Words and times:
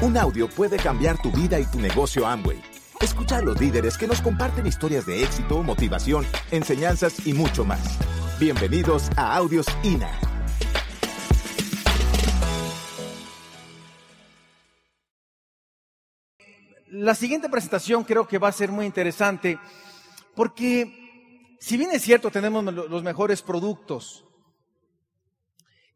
Un 0.00 0.16
audio 0.16 0.48
puede 0.48 0.76
cambiar 0.76 1.20
tu 1.20 1.32
vida 1.32 1.58
y 1.58 1.64
tu 1.64 1.80
negocio 1.80 2.24
Amway. 2.24 2.62
Escucha 3.00 3.38
a 3.38 3.42
los 3.42 3.60
líderes 3.60 3.98
que 3.98 4.06
nos 4.06 4.22
comparten 4.22 4.64
historias 4.64 5.06
de 5.06 5.24
éxito, 5.24 5.60
motivación, 5.64 6.24
enseñanzas 6.52 7.26
y 7.26 7.32
mucho 7.32 7.64
más. 7.64 7.98
Bienvenidos 8.38 9.10
a 9.16 9.34
Audios 9.34 9.66
INA. 9.82 10.08
La 16.86 17.16
siguiente 17.16 17.48
presentación 17.48 18.04
creo 18.04 18.28
que 18.28 18.38
va 18.38 18.46
a 18.46 18.52
ser 18.52 18.70
muy 18.70 18.86
interesante 18.86 19.58
porque 20.36 21.56
si 21.58 21.76
bien 21.76 21.90
es 21.90 22.02
cierto 22.02 22.30
tenemos 22.30 22.62
los 22.62 23.02
mejores 23.02 23.42
productos, 23.42 24.24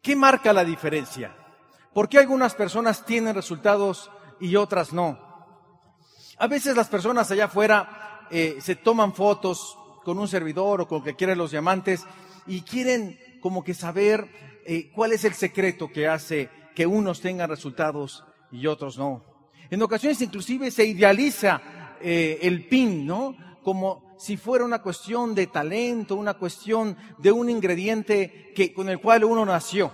¿qué 0.03 0.17
marca 0.17 0.53
la 0.53 0.65
diferencia? 0.65 1.37
¿Por 1.95 2.09
qué 2.09 2.19
algunas 2.19 2.55
personas 2.55 3.05
tienen 3.05 3.35
resultados 3.35 4.11
y 4.41 4.57
otras 4.57 4.93
no? 4.93 5.19
A 6.39 6.47
veces 6.47 6.75
las 6.75 6.89
personas 6.89 7.31
allá 7.31 7.45
afuera 7.45 8.27
eh, 8.31 8.57
se 8.61 8.77
toman 8.77 9.15
fotos 9.15 9.79
con 10.05 10.19
un 10.19 10.27
servidor 10.27 10.81
o 10.81 10.89
con 10.89 11.05
que 11.05 11.15
quieran 11.15 11.39
los 11.39 11.51
diamantes 11.51 12.05
y 12.47 12.63
quieren 12.63 13.19
como 13.41 13.63
que 13.63 13.75
saber 13.75 14.27
eh, 14.65 14.91
cuál 14.95 15.13
es 15.13 15.25
el 15.25 15.35
secreto 15.35 15.91
que 15.93 16.09
hace 16.09 16.49
que 16.75 16.87
unos 16.87 17.21
tengan 17.21 17.51
resultados 17.51 18.25
y 18.51 18.67
otros 18.67 18.97
no. 18.97 19.25
En 19.71 19.83
ocasiones 19.83 20.21
inclusive 20.21 20.71
se 20.71 20.85
idealiza 20.85 21.61
eh, 22.01 22.39
el 22.43 22.67
PIN, 22.69 23.07
¿no? 23.07 23.37
Como 23.63 24.17
si 24.19 24.37
fuera 24.37 24.65
una 24.65 24.83
cuestión 24.83 25.35
de 25.35 25.47
talento, 25.47 26.17
una 26.17 26.35
cuestión 26.35 26.97
de 27.19 27.33
un 27.33 27.51
ingrediente 27.51 28.53
que, 28.55 28.73
con 28.73 28.89
el 28.89 29.01
cual 29.01 29.25
uno 29.25 29.45
nació. 29.45 29.91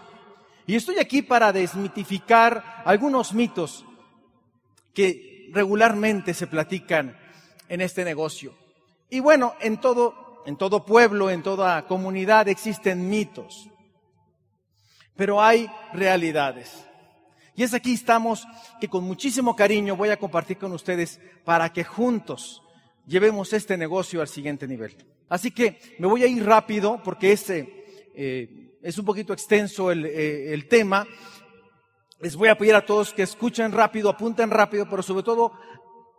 Y 0.69 0.77
estoy 0.77 0.99
aquí 0.99 1.23
para 1.23 1.51
desmitificar 1.51 2.83
algunos 2.85 3.33
mitos 3.33 3.87
que 4.93 5.49
regularmente 5.51 6.35
se 6.35 6.47
platican 6.47 7.19
en 7.71 7.81
este 7.81 8.05
negocio. 8.05 8.55
Y 9.09 9.21
bueno, 9.21 9.55
en 9.63 9.81
todo, 9.81 10.43
en 10.45 10.59
todo 10.59 10.85
pueblo, 10.85 11.31
en 11.31 11.43
toda 11.43 11.87
comunidad 11.87 12.49
existen 12.49 13.09
mitos. 13.09 13.71
Pero 15.17 15.43
hay 15.43 15.71
realidades. 15.95 16.85
Y 17.57 17.63
es 17.63 17.73
aquí 17.73 17.95
estamos 17.95 18.47
que 18.79 18.89
con 18.89 19.05
muchísimo 19.05 19.57
cariño 19.57 19.97
voy 19.97 20.11
a 20.11 20.19
compartir 20.19 20.59
con 20.59 20.73
ustedes 20.73 21.19
para 21.47 21.73
que 21.73 21.83
juntos 21.83 22.63
llevemos 23.07 23.55
este 23.55 23.79
negocio 23.79 24.21
al 24.21 24.29
siguiente 24.29 24.69
nivel. 24.69 24.95
Así 25.31 25.51
que 25.51 25.81
me 25.99 26.07
voy 26.07 26.25
a 26.25 26.27
ir 26.27 26.45
rápido 26.45 27.01
porque 27.03 27.33
este 27.33 28.11
eh, 28.15 28.68
es 28.83 28.99
un 28.99 29.05
poquito 29.05 29.33
extenso 29.33 29.91
eh, 29.91 30.53
el, 30.53 30.69
tema. 30.69 31.07
Les 32.21 32.37
voy 32.37 32.49
a 32.49 32.57
pedir 32.57 32.75
a 32.75 32.85
todos 32.85 33.13
que 33.13 33.23
escuchen 33.23 33.73
rápido, 33.73 34.09
apunten 34.09 34.51
rápido, 34.51 34.89
pero 34.89 35.03
sobre 35.03 35.23
todo 35.23 35.53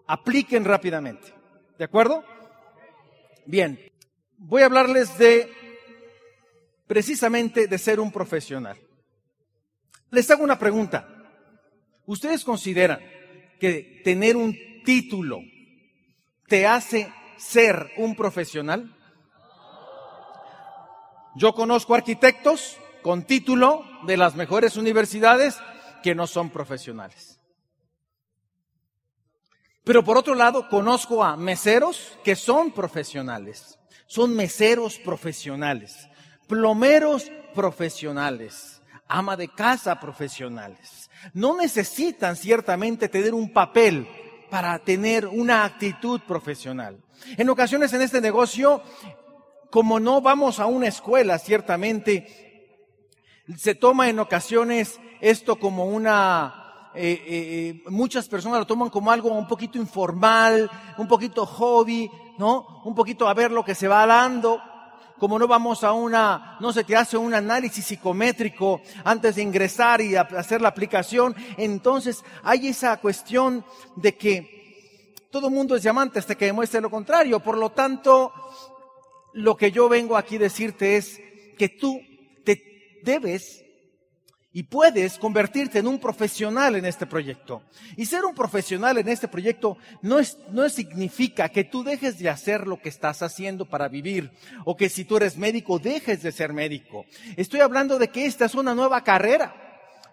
apliquen 0.08 0.66
rápidamente. 0.66 1.34
¿De 1.78 1.86
acuerdo? 1.86 2.24
Bien, 3.46 3.80
voy 4.38 4.62
a 4.62 4.66
hablarles 4.66 5.18
de 5.18 5.52
precisamente 6.88 7.68
de 7.68 7.78
ser 7.78 8.00
un 8.00 8.12
profesional. 8.12 8.78
Les 10.12 10.30
hago 10.32 10.44
una 10.44 10.58
pregunta. 10.58 11.08
¿Ustedes 12.06 12.44
consideran 12.44 13.00
que 13.60 14.02
tener 14.04 14.36
un 14.36 14.58
título 14.84 15.40
te 16.48 16.66
hace 16.66 17.14
ser 17.38 17.92
un 17.98 18.16
profesional? 18.16 18.96
Yo 21.40 21.54
conozco 21.54 21.96
arquitectos 21.96 22.76
con 23.02 23.24
título 23.24 23.86
de 24.06 24.18
las 24.18 24.36
mejores 24.36 24.76
universidades 24.76 25.58
que 26.04 26.14
no 26.14 26.28
son 26.28 26.50
profesionales. 26.50 27.40
Pero 29.86 30.04
por 30.04 30.18
otro 30.18 30.36
lado, 30.36 30.68
conozco 30.68 31.24
a 31.24 31.38
meseros 31.38 32.18
que 32.26 32.36
son 32.36 32.72
profesionales. 32.72 33.80
Son 34.06 34.36
meseros 34.36 35.00
profesionales, 35.00 36.10
plomeros 36.46 37.32
profesionales, 37.56 38.82
ama 39.08 39.38
de 39.38 39.48
casa 39.48 39.98
profesionales. 39.98 41.10
No 41.34 41.56
necesitan 41.56 42.36
ciertamente 42.36 43.08
tener 43.08 43.34
un 43.34 43.54
papel 43.54 44.10
para 44.50 44.78
tener 44.80 45.26
una 45.26 45.64
actitud 45.64 46.20
profesional. 46.28 47.02
En 47.38 47.50
ocasiones 47.50 47.94
en 47.94 48.02
este 48.02 48.20
negocio 48.20 48.82
como 49.70 50.00
no 50.00 50.22
vamos 50.22 50.60
a 50.60 50.66
una 50.66 50.88
escuela, 50.88 51.38
ciertamente, 51.38 52.50
se 53.58 53.76
toma 53.76 54.10
en 54.10 54.20
ocasiones 54.20 55.00
esto 55.22 55.58
como 55.58 55.86
una, 55.86 56.92
eh, 56.94 57.12
eh, 57.12 57.24
eh, 57.28 57.84
muchas 57.90 58.28
personas 58.28 58.60
lo 58.60 58.68
toman 58.68 58.90
como 58.90 59.12
algo 59.12 59.30
un 59.30 59.48
poquito 59.48 59.78
informal, 59.78 60.70
un 60.98 61.08
poquito 61.08 61.46
hobby, 61.46 62.10
¿no? 62.38 62.82
Un 62.86 62.96
poquito 62.96 63.28
a 63.28 63.34
ver 63.34 63.52
lo 63.52 63.64
que 63.64 63.76
se 63.76 63.88
va 63.88 64.06
dando. 64.06 64.62
Como 65.18 65.38
no 65.38 65.48
vamos 65.48 65.84
a 65.84 65.92
una, 65.92 66.58
no 66.62 66.72
se 66.72 66.86
te 66.86 66.96
hace 66.96 67.18
un 67.18 67.34
análisis 67.34 67.84
psicométrico 67.84 68.80
antes 69.04 69.36
de 69.36 69.42
ingresar 69.42 70.00
y 70.00 70.16
hacer 70.16 70.62
la 70.62 70.70
aplicación, 70.70 71.36
entonces 71.58 72.24
hay 72.42 72.70
esa 72.70 72.96
cuestión 72.98 73.66
de 73.98 74.16
que 74.16 74.60
todo 75.30 75.50
mundo 75.50 75.76
es 75.76 75.84
diamante 75.84 76.20
hasta 76.20 76.36
que 76.36 76.46
demuestre 76.46 76.82
lo 76.82 76.90
contrario. 76.90 77.40
Por 77.40 77.58
lo 77.58 77.72
tanto, 77.72 78.32
lo 79.34 79.58
que 79.58 79.72
yo 79.72 79.90
vengo 79.90 80.18
aquí 80.18 80.38
a 80.38 80.40
decirte 80.40 80.98
es 80.98 81.22
que 81.58 81.70
tú 81.70 82.02
te 82.44 83.00
debes 83.04 83.64
y 84.52 84.64
puedes 84.64 85.20
convertirte 85.20 85.80
en 85.80 85.88
un 85.88 86.00
profesional 86.00 86.76
en 86.76 86.86
este 86.86 87.06
proyecto. 87.06 87.62
Y 87.96 88.06
ser 88.06 88.26
un 88.26 88.34
profesional 88.34 88.98
en 88.98 89.08
este 89.08 89.28
proyecto 89.28 89.78
no, 90.02 90.20
es, 90.20 90.38
no 90.52 90.68
significa 90.70 91.50
que 91.50 91.64
tú 91.64 91.84
dejes 91.84 92.18
de 92.18 92.30
hacer 92.30 92.68
lo 92.68 92.82
que 92.82 92.90
estás 92.90 93.22
haciendo 93.22 93.66
para 93.66 93.88
vivir 93.88 94.32
o 94.66 94.76
que 94.76 94.90
si 94.90 95.06
tú 95.06 95.18
eres 95.18 95.38
médico 95.38 95.78
dejes 95.78 96.24
de 96.24 96.32
ser 96.32 96.54
médico. 96.54 97.06
Estoy 97.38 97.60
hablando 97.60 98.00
de 98.00 98.08
que 98.08 98.26
esta 98.26 98.46
es 98.46 98.56
una 98.56 98.74
nueva 98.74 99.04
carrera. 99.04 99.69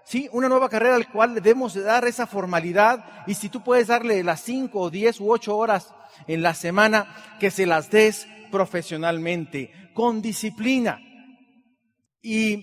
Sí, 0.06 0.28
una 0.30 0.48
nueva 0.48 0.68
carrera 0.68 0.94
al 0.94 1.10
cual 1.10 1.34
debemos 1.34 1.74
dar 1.74 2.06
esa 2.06 2.28
formalidad 2.28 3.24
y 3.26 3.34
si 3.34 3.48
tú 3.48 3.64
puedes 3.64 3.88
darle 3.88 4.22
las 4.22 4.40
cinco 4.40 4.82
o 4.82 4.90
diez 4.90 5.20
u 5.20 5.32
ocho 5.32 5.56
horas 5.56 5.92
en 6.28 6.42
la 6.42 6.54
semana, 6.54 7.36
que 7.40 7.50
se 7.50 7.66
las 7.66 7.90
des 7.90 8.28
profesionalmente, 8.52 9.90
con 9.94 10.22
disciplina. 10.22 11.00
Y 12.22 12.62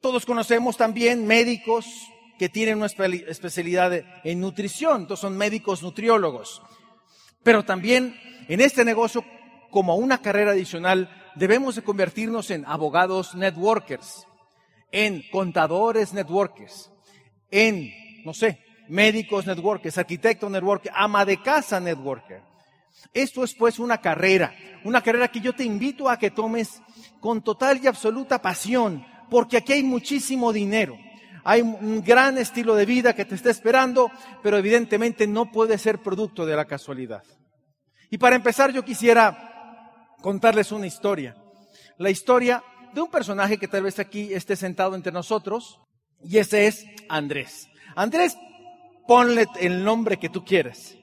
todos 0.00 0.26
conocemos 0.26 0.76
también 0.76 1.28
médicos 1.28 1.86
que 2.40 2.48
tienen 2.48 2.78
una 2.78 2.86
especialidad 2.86 3.92
en 4.24 4.40
nutrición, 4.40 5.02
entonces 5.02 5.22
son 5.22 5.38
médicos 5.38 5.80
nutriólogos. 5.84 6.60
Pero 7.44 7.64
también 7.64 8.18
en 8.48 8.60
este 8.60 8.84
negocio, 8.84 9.24
como 9.70 9.94
una 9.94 10.18
carrera 10.18 10.50
adicional, 10.50 11.08
debemos 11.36 11.76
de 11.76 11.82
convertirnos 11.82 12.50
en 12.50 12.66
abogados 12.66 13.36
networkers, 13.36 14.26
en 14.92 15.22
contadores 15.30 16.12
networkers, 16.12 16.90
en, 17.50 17.90
no 18.24 18.32
sé, 18.32 18.64
médicos 18.88 19.46
networkers, 19.46 19.98
arquitectos 19.98 20.50
networkers, 20.50 20.94
ama 20.96 21.24
de 21.24 21.40
casa 21.40 21.80
networker. 21.80 22.42
Esto 23.12 23.44
es 23.44 23.54
pues 23.54 23.78
una 23.78 23.98
carrera, 23.98 24.54
una 24.84 25.02
carrera 25.02 25.28
que 25.28 25.40
yo 25.40 25.54
te 25.54 25.64
invito 25.64 26.08
a 26.08 26.18
que 26.18 26.30
tomes 26.30 26.80
con 27.20 27.42
total 27.42 27.80
y 27.82 27.86
absoluta 27.86 28.40
pasión, 28.40 29.04
porque 29.30 29.58
aquí 29.58 29.72
hay 29.74 29.82
muchísimo 29.82 30.52
dinero. 30.52 30.98
Hay 31.44 31.62
un 31.62 32.02
gran 32.02 32.38
estilo 32.38 32.74
de 32.74 32.86
vida 32.86 33.14
que 33.14 33.24
te 33.24 33.36
está 33.36 33.50
esperando, 33.50 34.10
pero 34.42 34.56
evidentemente 34.56 35.28
no 35.28 35.52
puede 35.52 35.78
ser 35.78 35.98
producto 35.98 36.44
de 36.44 36.56
la 36.56 36.64
casualidad. 36.64 37.22
Y 38.10 38.18
para 38.18 38.36
empezar 38.36 38.72
yo 38.72 38.84
quisiera 38.84 40.16
contarles 40.20 40.72
una 40.72 40.86
historia. 40.86 41.36
La 41.98 42.10
historia 42.10 42.64
de 42.94 43.00
un 43.00 43.10
personaje 43.10 43.58
que 43.58 43.68
tal 43.68 43.82
vez 43.82 43.98
aquí 43.98 44.32
esté 44.32 44.56
sentado 44.56 44.94
entre 44.94 45.12
nosotros, 45.12 45.80
y 46.22 46.38
ese 46.38 46.66
es 46.66 46.86
Andrés. 47.08 47.68
Andrés, 47.94 48.36
ponle 49.06 49.46
el 49.60 49.84
nombre 49.84 50.18
que 50.18 50.28
tú 50.28 50.44
quieras, 50.44 50.96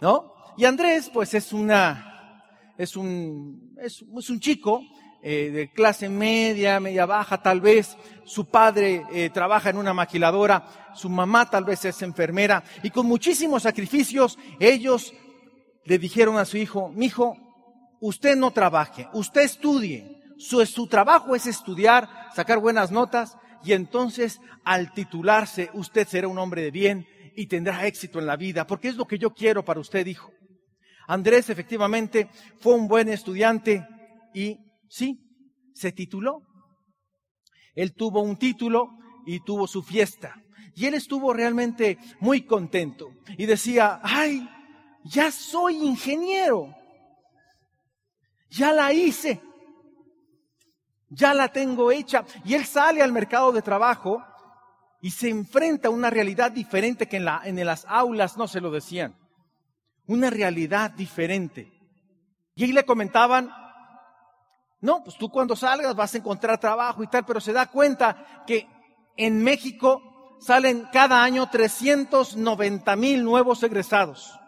¿no? 0.00 0.34
Y 0.56 0.64
Andrés, 0.64 1.10
pues 1.12 1.34
es 1.34 1.52
una, 1.52 2.42
es 2.78 2.96
un, 2.96 3.76
es, 3.78 4.02
un 4.02 4.40
chico 4.40 4.80
eh, 5.22 5.50
de 5.50 5.72
clase 5.72 6.08
media, 6.08 6.80
media 6.80 7.04
baja 7.04 7.42
tal 7.42 7.60
vez. 7.60 7.96
Su 8.24 8.46
padre 8.46 9.04
eh, 9.12 9.30
trabaja 9.30 9.70
en 9.70 9.76
una 9.76 9.92
maquiladora, 9.92 10.92
su 10.94 11.10
mamá 11.10 11.50
tal 11.50 11.64
vez 11.64 11.84
es 11.84 12.00
enfermera 12.02 12.64
y 12.82 12.90
con 12.90 13.06
muchísimos 13.06 13.64
sacrificios 13.64 14.38
ellos 14.58 15.12
le 15.84 15.98
dijeron 15.98 16.38
a 16.38 16.44
su 16.44 16.56
hijo, 16.56 16.88
mi 16.88 17.06
hijo, 17.06 17.36
usted 18.00 18.36
no 18.36 18.50
trabaje, 18.50 19.08
usted 19.12 19.42
estudie. 19.42 20.15
Su, 20.38 20.86
trabajo 20.86 21.34
es 21.34 21.46
estudiar, 21.46 22.08
sacar 22.34 22.58
buenas 22.58 22.90
notas 22.90 23.36
y 23.64 23.72
entonces 23.72 24.40
al 24.64 24.92
titularse 24.92 25.70
usted 25.72 26.06
será 26.06 26.28
un 26.28 26.38
hombre 26.38 26.62
de 26.62 26.70
bien 26.70 27.06
y 27.34 27.46
tendrá 27.46 27.86
éxito 27.86 28.18
en 28.18 28.26
la 28.26 28.36
vida, 28.36 28.66
porque 28.66 28.88
es 28.88 28.96
lo 28.96 29.06
que 29.06 29.18
yo 29.18 29.34
quiero 29.34 29.64
para 29.64 29.80
usted, 29.80 30.06
hijo. 30.06 30.32
Andrés 31.06 31.50
efectivamente 31.50 32.28
fue 32.58 32.74
un 32.74 32.88
buen 32.88 33.08
estudiante 33.08 33.86
y 34.34 34.58
sí, 34.88 35.20
se 35.74 35.92
tituló. 35.92 36.42
Él 37.74 37.94
tuvo 37.94 38.22
un 38.22 38.36
título 38.36 38.98
y 39.26 39.40
tuvo 39.40 39.66
su 39.66 39.82
fiesta. 39.82 40.34
Y 40.74 40.86
él 40.86 40.94
estuvo 40.94 41.32
realmente 41.32 41.98
muy 42.20 42.42
contento 42.42 43.12
y 43.38 43.46
decía, 43.46 44.00
ay, 44.02 44.48
ya 45.04 45.30
soy 45.30 45.76
ingeniero, 45.76 46.74
ya 48.50 48.72
la 48.72 48.92
hice, 48.92 49.40
ya 51.08 51.34
la 51.34 51.48
tengo 51.48 51.92
hecha. 51.92 52.24
Y 52.44 52.54
él 52.54 52.64
sale 52.64 53.02
al 53.02 53.12
mercado 53.12 53.52
de 53.52 53.62
trabajo 53.62 54.22
y 55.00 55.10
se 55.10 55.28
enfrenta 55.28 55.88
a 55.88 55.90
una 55.92 56.10
realidad 56.10 56.50
diferente 56.50 57.06
que 57.06 57.18
en, 57.18 57.24
la, 57.24 57.42
en 57.44 57.64
las 57.64 57.84
aulas 57.88 58.36
no 58.36 58.48
se 58.48 58.60
lo 58.60 58.70
decían. 58.70 59.14
Una 60.06 60.30
realidad 60.30 60.90
diferente. 60.90 61.72
Y 62.54 62.64
ahí 62.64 62.72
le 62.72 62.84
comentaban, 62.84 63.52
no, 64.80 65.04
pues 65.04 65.16
tú 65.16 65.28
cuando 65.30 65.56
salgas 65.56 65.94
vas 65.94 66.14
a 66.14 66.18
encontrar 66.18 66.58
trabajo 66.58 67.02
y 67.02 67.06
tal, 67.06 67.24
pero 67.24 67.40
se 67.40 67.52
da 67.52 67.66
cuenta 67.66 68.44
que 68.46 68.66
en 69.16 69.42
México 69.42 70.36
salen 70.40 70.88
cada 70.92 71.22
año 71.22 71.48
390 71.48 72.96
mil 72.96 73.24
nuevos 73.24 73.62
egresados, 73.62 74.38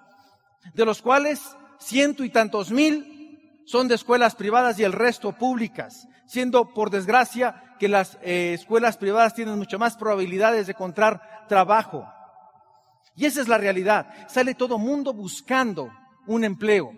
de 0.75 0.84
los 0.84 1.02
cuales 1.02 1.56
ciento 1.78 2.25
y 2.25 2.31
tantos 2.31 2.70
mil 2.70 3.62
son 3.66 3.88
de 3.88 3.94
escuelas 3.94 4.34
privadas 4.34 4.78
y 4.78 4.84
el 4.84 4.93
resto 4.93 5.32
públicas, 5.32 6.08
siendo 6.28 6.72
por 6.72 6.90
desgracia 6.90 7.75
que 7.80 7.88
las 7.88 8.19
eh, 8.22 8.52
escuelas 8.54 8.96
privadas 8.96 9.34
tienen 9.34 9.58
mucho 9.58 9.78
más 9.78 9.96
probabilidades 9.96 10.66
de 10.66 10.72
encontrar 10.72 11.46
trabajo. 11.48 12.06
Y 13.16 13.25
esa 13.25 13.40
es 13.40 13.48
la 13.48 13.58
realidad. 13.58 14.06
Sale 14.28 14.54
todo 14.54 14.78
mundo 14.78 15.12
buscando 15.12 15.90
un 16.26 16.44
empleo. 16.44 16.92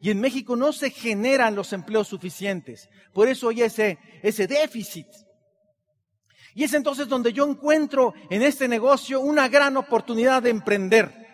Y 0.00 0.10
en 0.10 0.20
México 0.20 0.54
no 0.54 0.72
se 0.72 0.90
generan 0.90 1.56
los 1.56 1.72
empleos 1.72 2.08
suficientes. 2.08 2.88
Por 3.12 3.26
eso 3.26 3.48
hay 3.48 3.62
ese, 3.62 3.98
ese 4.22 4.46
déficit. 4.46 5.06
Y 6.54 6.62
es 6.62 6.74
entonces 6.74 7.08
donde 7.08 7.32
yo 7.32 7.48
encuentro 7.48 8.12
en 8.30 8.42
este 8.42 8.68
negocio 8.68 9.20
una 9.20 9.48
gran 9.48 9.76
oportunidad 9.76 10.42
de 10.42 10.50
emprender. 10.50 11.24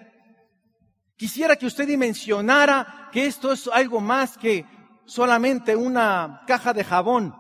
Quisiera 1.17 1.57
que 1.57 1.67
usted 1.67 1.87
dimensionara 1.87 3.11
que 3.13 3.27
esto 3.27 3.53
es 3.53 3.69
algo 3.69 4.01
más 4.01 4.39
que 4.39 4.65
solamente 5.05 5.75
una 5.75 6.43
caja 6.47 6.73
de 6.73 6.85
jabón. 6.85 7.35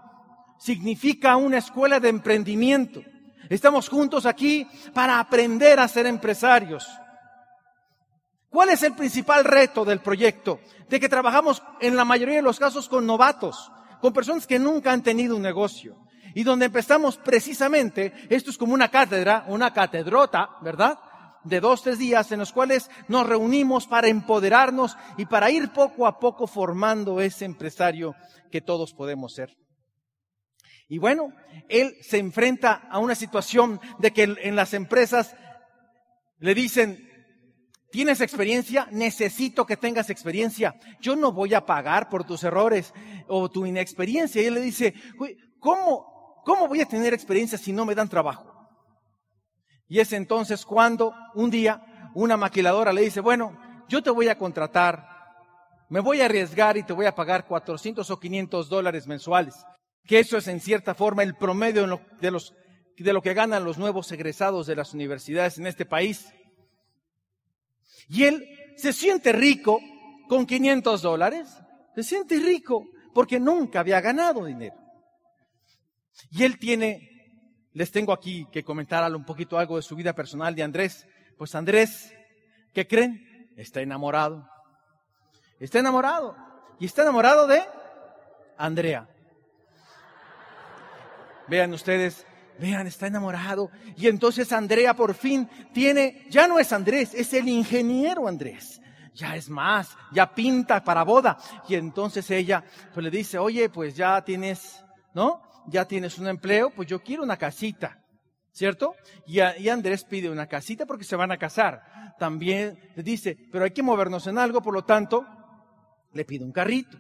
Significa 0.61 1.37
una 1.37 1.57
escuela 1.57 2.01
de 2.01 2.11
emprendimiento. 2.11 3.03
Estamos 3.49 3.89
juntos 3.89 4.27
aquí 4.27 4.69
para 4.93 5.19
aprender 5.19 5.81
a 5.81 5.89
ser 5.89 6.05
empresarios. 6.05 6.87
¿Cuál 8.51 8.69
es 8.69 8.83
el 8.83 8.95
principal 8.95 9.45
reto 9.45 9.87
del 9.87 10.01
proyecto? 10.01 10.61
De 10.91 11.01
que 11.01 11.09
trabajamos 11.09 11.63
en 11.81 11.97
la 11.97 12.05
mayoría 12.05 12.37
de 12.37 12.43
los 12.43 12.59
casos 12.59 12.91
con 12.91 13.07
novatos, 13.07 13.73
con 14.03 14.13
personas 14.13 14.47
que 14.47 14.59
nunca 14.59 14.93
han 14.93 15.03
tenido 15.03 15.35
un 15.35 15.43
negocio 15.43 15.97
y 16.35 16.43
donde 16.43 16.67
empezamos 16.67 17.17
precisamente, 17.17 18.13
esto 18.29 18.51
es 18.51 18.59
como 18.59 18.75
una 18.75 18.91
cátedra, 18.91 19.45
una 19.49 19.73
catedrota, 19.73 20.51
¿verdad? 20.61 20.99
De 21.43 21.59
dos, 21.59 21.83
tres 21.83 21.99
días 21.99 22.31
en 22.33 22.41
los 22.41 22.53
cuales 22.53 22.91
nos 23.09 23.27
reunimos 23.27 23.87
para 23.87 24.09
empoderarnos 24.09 24.99
y 25.17 25.25
para 25.25 25.51
ir 25.51 25.73
poco 25.73 26.07
a 26.07 26.19
poco 26.21 26.47
formando 26.47 27.19
ese 27.23 27.47
empresario 27.47 28.15
que 28.51 28.61
todos 28.61 28.93
podemos 28.93 29.33
ser. 29.33 29.57
Y 30.91 30.99
bueno, 30.99 31.33
él 31.71 31.97
se 32.03 32.19
enfrenta 32.19 32.75
a 32.91 32.99
una 32.99 33.15
situación 33.15 33.81
de 33.99 34.13
que 34.13 34.25
en 34.25 34.57
las 34.57 34.75
empresas 34.75 35.35
le 36.39 36.55
dicen, 36.55 37.07
¿Tienes 37.91 38.21
experiencia? 38.21 38.87
Necesito 38.93 39.67
que 39.67 39.77
tengas 39.77 40.11
experiencia. 40.11 40.79
Yo 41.01 41.17
no 41.17 41.33
voy 41.33 41.55
a 41.55 41.67
pagar 41.67 42.09
por 42.09 42.23
tus 42.23 42.45
errores 42.45 42.95
o 43.27 43.51
tu 43.51 43.67
inexperiencia. 43.67 44.41
Y 44.41 44.47
él 44.47 44.55
le 44.55 44.61
dice, 44.61 44.95
¿cómo, 45.59 46.41
¿cómo 46.45 46.69
voy 46.69 46.83
a 46.83 46.87
tener 46.87 47.13
experiencia 47.13 47.59
si 47.59 47.73
no 47.73 47.85
me 47.85 47.97
dan 47.97 48.09
trabajo? 48.09 48.69
Y 49.89 49.99
es 49.99 50.13
entonces 50.13 50.65
cuando 50.65 51.13
un 51.35 51.51
día 51.51 52.13
una 52.15 52.37
maquiladora 52.37 52.93
le 52.93 53.03
dice, 53.03 53.19
bueno, 53.19 53.59
yo 53.89 54.05
te 54.05 54.11
voy 54.11 54.29
a 54.29 54.39
contratar, 54.39 55.09
me 55.89 55.99
voy 55.99 56.21
a 56.21 56.27
arriesgar 56.27 56.77
y 56.77 56.85
te 56.85 56.93
voy 56.93 57.07
a 57.07 57.15
pagar 57.17 57.49
400 57.49 58.09
o 58.09 58.21
500 58.21 58.69
dólares 58.69 59.09
mensuales, 59.09 59.67
que 60.07 60.19
eso 60.19 60.39
es 60.39 60.49
en 60.49 60.61
cierta 60.61 60.95
forma 60.95 61.23
el 61.23 61.35
promedio 61.37 61.87
de, 62.21 62.41
de 62.97 63.13
lo 63.13 63.23
que 63.23 63.35
ganan 63.35 63.65
los 63.65 63.79
nuevos 63.79 64.11
egresados 64.13 64.67
de 64.67 64.77
las 64.77 64.95
universidades 64.95 65.59
en 65.59 65.67
este 65.67 65.87
país. 65.87 66.33
Y 68.09 68.25
él 68.25 68.47
se 68.77 68.93
siente 68.93 69.33
rico 69.33 69.81
con 70.29 70.47
500 70.47 71.03
dólares, 71.03 71.49
se 71.95 72.03
siente 72.03 72.39
rico 72.39 72.89
porque 73.15 73.39
nunca 73.39 73.81
había 73.81 74.01
ganado 74.01 74.45
dinero. 74.45 74.77
Y 76.31 76.45
él 76.45 76.59
tiene, 76.59 77.69
les 77.73 77.91
tengo 77.91 78.13
aquí 78.13 78.47
que 78.51 78.65
comentar 78.65 79.15
un 79.15 79.25
poquito 79.25 79.59
algo 79.59 79.77
de 79.77 79.83
su 79.83 79.97
vida 79.97 80.15
personal 80.15 80.55
de 80.55 80.63
Andrés. 80.63 81.07
Pues 81.37 81.55
Andrés, 81.55 82.13
¿qué 82.73 82.87
creen? 82.87 83.53
Está 83.57 83.81
enamorado. 83.81 84.49
Está 85.59 85.79
enamorado. 85.81 86.37
Y 86.79 86.87
está 86.87 87.03
enamorado 87.03 87.47
de 87.47 87.63
Andrea. 88.57 89.09
Vean 91.51 91.75
ustedes, 91.75 92.25
vean, 92.59 92.87
está 92.87 93.09
enamorado. 93.09 93.71
Y 93.97 94.07
entonces 94.09 94.53
Andrea 94.53 94.95
por 94.95 95.15
fin 95.15 95.49
tiene, 95.75 96.27
ya 96.31 96.49
no 96.49 96.59
es 96.59 96.73
Andrés, 96.73 97.13
es 97.13 97.35
el 97.35 97.49
ingeniero 97.49 98.27
Andrés. 98.27 98.81
Ya 99.15 99.37
es 99.37 99.51
más, 99.51 99.97
ya 100.13 100.35
pinta 100.35 100.83
para 100.83 101.03
boda. 101.03 101.37
Y 101.69 101.75
entonces 101.75 102.31
ella 102.31 102.65
pues 102.95 103.05
le 103.05 103.11
dice, 103.11 103.39
oye, 103.39 103.69
pues 103.69 103.95
ya 103.95 104.23
tienes, 104.25 104.83
¿no? 105.13 105.43
ya 105.67 105.87
tienes 105.87 106.19
un 106.19 106.29
empleo, 106.29 106.71
pues 106.71 106.89
yo 106.89 107.03
quiero 107.03 107.23
una 107.23 107.37
casita, 107.37 108.03
¿cierto? 108.53 108.95
Y, 109.27 109.41
Andrés 109.41 110.05
pide 110.05 110.31
una 110.31 110.47
casita 110.47 110.87
porque 110.87 111.05
se 111.05 111.17
van 111.17 111.33
a 111.33 111.39
casar. 111.39 111.83
También 112.19 112.79
le 112.95 113.03
dice, 113.03 113.37
pero 113.51 113.65
hay 113.65 113.71
que 113.71 113.83
movernos 113.83 114.27
en 114.27 114.39
algo, 114.39 114.61
por 114.61 114.75
lo 114.75 114.85
tanto, 114.85 115.27
le 116.13 116.25
pide 116.25 116.45
un 116.45 116.53
carrito. 116.53 116.99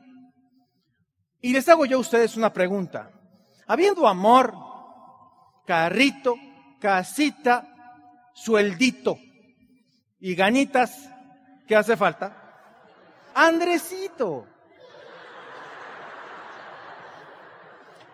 Y 1.40 1.52
les 1.52 1.68
hago 1.68 1.86
yo 1.86 1.96
a 1.96 2.00
ustedes 2.00 2.36
una 2.36 2.52
pregunta. 2.52 3.10
Habiendo 3.70 4.08
amor, 4.08 4.52
carrito, 5.64 6.34
casita, 6.80 7.68
sueldito 8.34 9.16
y 10.18 10.34
ganitas, 10.34 11.08
¿qué 11.68 11.76
hace 11.76 11.96
falta? 11.96 12.36
Andresito. 13.32 14.44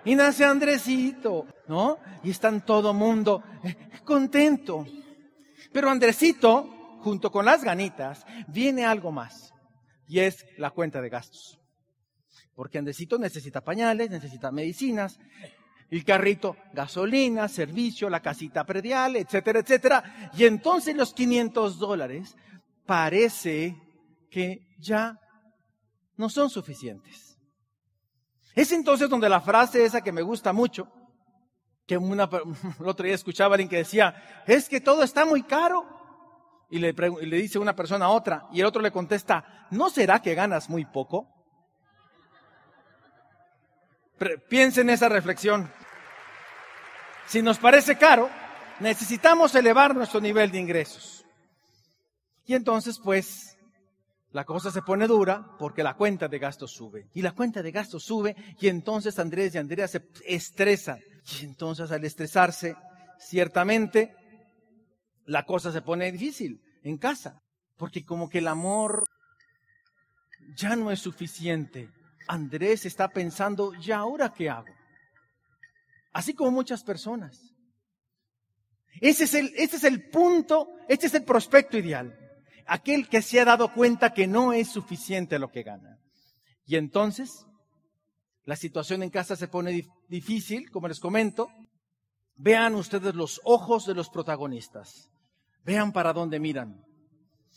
y 0.05 0.15
nace 0.15 0.45
Andresito, 0.45 1.47
¿no? 1.69 2.01
Y 2.23 2.33
están 2.33 2.61
todo 2.61 2.93
mundo 2.93 3.43
eh, 3.65 3.77
contento. 4.05 4.85
Pero 5.73 5.89
Andresito, 5.89 6.99
junto 7.01 7.33
con 7.33 7.47
las 7.47 7.65
ganitas, 7.65 8.27
viene 8.47 8.85
algo 8.85 9.11
más, 9.11 9.55
y 10.07 10.21
es 10.21 10.45
la 10.59 10.69
cuenta 10.69 11.01
de 11.01 11.09
gastos. 11.09 11.56
Porque 12.57 12.79
Andresito 12.79 13.19
necesita 13.19 13.61
pañales, 13.61 14.11
necesita 14.11 14.51
medicinas, 14.51 15.21
el 15.91 16.05
carrito, 16.05 16.57
gasolina, 16.73 17.49
servicio, 17.49 18.09
la 18.11 18.21
casita 18.21 18.65
predial, 18.65 19.17
etcétera, 19.17 19.61
etcétera. 19.61 20.31
Y 20.37 20.45
entonces 20.47 20.97
los 20.97 21.13
500 21.13 21.79
dólares 21.79 22.35
parece 22.87 23.77
que 24.31 24.67
ya 24.79 25.21
no 26.17 26.31
son 26.31 26.49
suficientes. 26.49 27.39
Es 28.55 28.73
entonces 28.73 29.11
donde 29.11 29.29
la 29.29 29.43
frase 29.43 29.85
esa 29.85 30.01
que 30.01 30.13
me 30.13 30.23
gusta 30.23 30.55
mucho, 30.55 30.91
que 31.87 31.99
una, 31.99 32.25
el 32.81 32.89
otro 32.89 33.05
día 33.05 33.15
escuchaba 33.15 33.53
a 33.53 33.55
alguien 33.57 33.69
que 33.69 33.77
decía, 33.77 34.45
es 34.47 34.69
que 34.69 34.81
todo 34.81 35.03
está 35.03 35.27
muy 35.27 35.43
caro. 35.43 35.85
Y 36.69 36.79
le, 36.79 36.89
y 37.21 37.27
le 37.27 37.37
dice 37.37 37.61
una 37.61 37.77
persona 37.77 38.07
a 38.07 38.11
otra, 38.11 38.49
y 38.51 38.59
el 38.59 38.67
otro 38.67 38.83
le 38.83 38.91
contesta, 38.91 39.69
¿no 39.71 39.89
será 39.89 40.21
que 40.21 40.35
ganas 40.35 40.69
muy 40.69 40.85
poco? 40.85 41.36
Piensen 44.49 44.89
en 44.89 44.95
esa 44.95 45.09
reflexión. 45.09 45.71
Si 47.27 47.43
nos 47.43 47.59
parece 47.59 47.97
caro, 47.97 48.31
necesitamos 48.81 49.55
elevar 49.55 49.95
nuestro 49.95 50.21
nivel 50.21 50.51
de 50.51 50.59
ingresos. 50.59 51.25
Y 52.47 52.55
entonces, 52.55 52.99
pues, 53.03 53.57
la 54.31 54.45
cosa 54.45 54.71
se 54.71 54.83
pone 54.83 55.07
dura 55.07 55.57
porque 55.59 55.83
la 55.83 55.95
cuenta 55.95 56.29
de 56.29 56.39
gastos 56.39 56.73
sube. 56.73 57.09
Y 57.15 57.23
la 57.23 57.33
cuenta 57.33 57.63
de 57.63 57.73
gastos 57.73 58.05
sube 58.05 58.37
y 58.61 58.69
entonces 58.69 59.19
Andrés 59.19 59.55
y 59.55 59.59
Andrea 59.59 59.89
se 59.89 60.03
estresan. 60.27 61.01
Y 61.41 61.45
entonces 61.45 61.91
al 61.91 62.05
estresarse, 62.05 62.77
ciertamente, 63.19 64.15
la 65.25 65.45
cosa 65.45 65.73
se 65.73 65.83
pone 65.83 66.13
difícil 66.13 66.61
en 66.83 66.99
casa. 66.99 67.41
Porque 67.77 68.05
como 68.05 68.29
que 68.29 68.39
el 68.39 68.49
amor 68.49 69.07
ya 70.55 70.77
no 70.77 70.91
es 70.91 71.01
suficiente. 71.01 71.89
Andrés 72.29 72.87
está 72.87 73.09
pensando, 73.09 73.73
¿y 73.75 73.91
ahora 73.91 74.33
qué 74.33 74.51
hago? 74.51 74.73
Así 76.13 76.35
como 76.35 76.51
muchas 76.51 76.83
personas. 76.83 77.55
Ese 79.01 79.25
es 79.25 79.35
el, 79.35 79.53
ese 79.57 79.77
es 79.77 79.85
el 79.85 80.09
punto, 80.09 80.69
este 80.89 81.07
es 81.07 81.15
el 81.15 81.25
prospecto 81.25 81.77
ideal 81.77 82.19
aquel 82.67 83.09
que 83.09 83.23
se 83.23 83.41
ha 83.41 83.45
dado 83.45 83.73
cuenta 83.73 84.13
que 84.13 84.27
no 84.27 84.53
es 84.53 84.69
suficiente 84.69 85.39
lo 85.39 85.51
que 85.51 85.63
gana. 85.63 85.99
Y 86.67 86.77
entonces, 86.77 87.47
la 88.45 88.57
situación 88.57 89.03
en 89.03 89.11
casa 89.11 89.37
se 89.37 89.49
pone 89.49 89.87
difícil, 90.09 90.71
como 90.71 90.89
les 90.89 91.01
comento, 91.01 91.49
Vean 92.39 92.75
ustedes 92.75 93.15
los 93.15 93.41
ojos 93.45 93.87
de 93.87 93.95
los 93.95 94.11
protagonistas. 94.11 95.11
Vean 95.65 95.91
para 95.91 96.13
dónde 96.13 96.39
miran. 96.39 96.85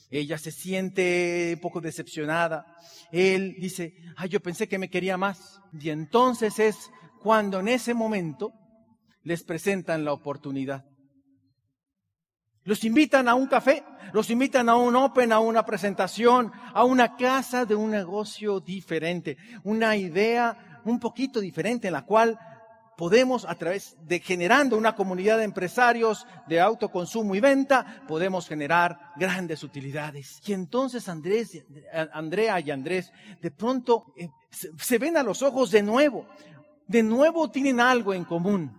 Ella 0.09 0.37
se 0.37 0.51
siente 0.51 1.51
un 1.55 1.61
poco 1.61 1.81
decepcionada. 1.81 2.65
Él 3.11 3.55
dice, 3.59 3.93
ay, 4.17 4.29
yo 4.29 4.39
pensé 4.39 4.67
que 4.67 4.79
me 4.79 4.89
quería 4.89 5.17
más. 5.17 5.61
Y 5.79 5.89
entonces 5.89 6.57
es 6.59 6.89
cuando 7.21 7.59
en 7.59 7.67
ese 7.67 7.93
momento 7.93 8.53
les 9.23 9.43
presentan 9.43 10.03
la 10.03 10.13
oportunidad. 10.13 10.85
Los 12.63 12.83
invitan 12.83 13.27
a 13.27 13.35
un 13.35 13.47
café, 13.47 13.83
los 14.13 14.29
invitan 14.29 14.69
a 14.69 14.75
un 14.75 14.95
open, 14.95 15.31
a 15.31 15.39
una 15.39 15.65
presentación, 15.65 16.51
a 16.73 16.83
una 16.83 17.15
casa 17.15 17.65
de 17.65 17.75
un 17.75 17.91
negocio 17.91 18.59
diferente, 18.59 19.37
una 19.63 19.95
idea 19.95 20.81
un 20.85 20.99
poquito 20.99 21.39
diferente 21.39 21.87
en 21.87 21.93
la 21.93 22.05
cual 22.05 22.37
podemos 22.99 23.45
a 23.45 23.55
través 23.55 23.95
de 24.05 24.19
generando 24.19 24.77
una 24.77 24.93
comunidad 24.93 25.37
de 25.37 25.45
empresarios 25.45 26.27
de 26.49 26.59
autoconsumo 26.59 27.33
y 27.33 27.39
venta, 27.39 28.03
podemos 28.09 28.45
generar 28.45 29.13
grandes 29.15 29.63
utilidades. 29.63 30.41
Y 30.45 30.51
entonces 30.51 31.07
Andrés, 31.07 31.63
Andrea 32.11 32.59
y 32.59 32.71
Andrés 32.71 33.13
de 33.41 33.51
pronto 33.51 34.13
eh, 34.17 34.27
se 34.49 34.97
ven 34.97 35.15
a 35.15 35.23
los 35.23 35.41
ojos 35.43 35.71
de 35.71 35.81
nuevo. 35.81 36.27
De 36.87 37.01
nuevo 37.01 37.49
tienen 37.49 37.79
algo 37.79 38.13
en 38.13 38.25
común. 38.25 38.75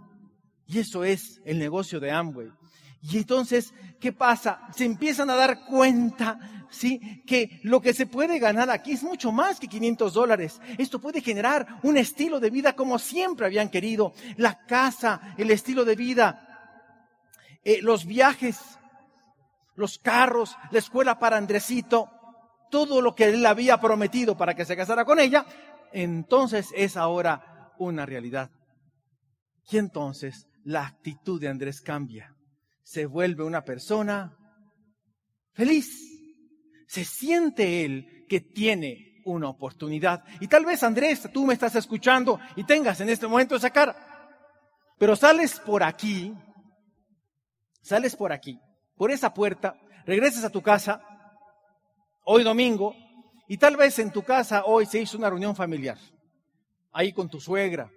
Y 0.67 0.81
eso 0.81 1.03
es 1.03 1.41
el 1.47 1.59
negocio 1.59 1.99
de 1.99 2.11
Amway. 2.11 2.53
Y 3.02 3.19
entonces, 3.19 3.73
¿qué 3.99 4.12
pasa? 4.12 4.69
Se 4.76 4.85
empiezan 4.85 5.30
a 5.30 5.35
dar 5.35 5.64
cuenta, 5.64 6.66
¿sí? 6.69 7.23
Que 7.26 7.61
lo 7.62 7.80
que 7.80 7.95
se 7.95 8.07
puede 8.07 8.38
ganar 8.38 8.69
aquí 8.71 8.92
es 8.92 9.02
mucho 9.02 9.33
más 9.33 9.59
que 9.59 9.69
500 9.69 10.12
dólares. 10.12 10.61
Esto 10.76 11.00
puede 11.00 11.23
generar 11.23 11.66
un 11.83 11.97
estilo 11.97 12.40
de 12.40 12.50
vida 12.50 12.75
como 12.75 12.99
siempre 12.99 13.47
habían 13.47 13.71
querido. 13.71 14.12
La 14.37 14.66
casa, 14.66 15.35
el 15.38 15.50
estilo 15.50 15.87
de 15.87 15.97
vida, 15.97 16.78
eh, 17.64 17.80
los 17.80 18.04
viajes, 18.04 18.59
los 19.76 19.99
carros, 19.99 20.54
la 20.71 20.78
escuela 20.78 21.19
para 21.19 21.38
Andresito, 21.38 22.11
todo 22.71 23.00
lo 23.00 23.14
que 23.14 23.30
él 23.30 23.47
había 23.47 23.80
prometido 23.80 24.37
para 24.37 24.54
que 24.54 24.66
se 24.66 24.76
casara 24.76 25.07
con 25.07 25.19
ella, 25.21 25.47
entonces 25.92 26.69
es 26.76 26.99
ahora 26.99 27.73
una 27.78 28.04
realidad. 28.04 28.50
Y 29.71 29.78
entonces 29.78 30.47
la 30.64 30.87
actitud 30.87 31.40
de 31.40 31.49
Andrés 31.49 31.80
cambia 31.80 32.37
se 32.91 33.07
vuelve 33.07 33.45
una 33.45 33.63
persona 33.65 34.37
feliz. 35.53 35.97
Se 36.89 37.05
siente 37.05 37.85
él 37.85 38.27
que 38.29 38.41
tiene 38.41 39.23
una 39.25 39.49
oportunidad. 39.49 40.25
Y 40.41 40.49
tal 40.49 40.67
vez, 40.67 40.83
Andrés, 40.83 41.29
tú 41.33 41.47
me 41.47 41.55
estás 41.55 41.77
escuchando 41.77 42.41
y 42.57 42.65
tengas 42.65 43.01
en 43.01 43.09
este 43.09 43.29
momento 43.29 43.55
esa 43.55 43.71
cara. 43.71 43.95
Pero 44.99 45.15
sales 45.15 45.61
por 45.61 45.85
aquí, 45.85 46.35
sales 47.81 48.17
por 48.17 48.33
aquí, 48.33 48.59
por 48.97 49.13
esa 49.13 49.33
puerta, 49.33 49.77
regresas 50.05 50.43
a 50.43 50.51
tu 50.51 50.61
casa, 50.61 51.01
hoy 52.25 52.43
domingo, 52.43 52.97
y 53.47 53.57
tal 53.57 53.77
vez 53.77 54.01
en 54.01 54.11
tu 54.11 54.25
casa 54.25 54.65
hoy 54.65 54.85
se 54.87 55.01
hizo 55.01 55.17
una 55.17 55.31
reunión 55.31 55.55
familiar, 55.55 55.99
ahí 56.91 57.13
con 57.13 57.29
tu 57.29 57.41
suegra. 57.41 57.89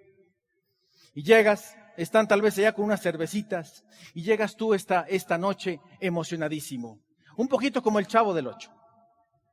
Y 1.14 1.24
llegas 1.24 1.76
están 1.96 2.26
tal 2.26 2.42
vez 2.42 2.58
allá 2.58 2.72
con 2.72 2.84
unas 2.84 3.00
cervecitas 3.00 3.84
y 4.14 4.22
llegas 4.22 4.56
tú 4.56 4.74
esta, 4.74 5.02
esta 5.08 5.38
noche 5.38 5.80
emocionadísimo. 6.00 7.00
Un 7.36 7.48
poquito 7.48 7.82
como 7.82 7.98
el 7.98 8.06
chavo 8.06 8.34
del 8.34 8.46
ocho. 8.46 8.70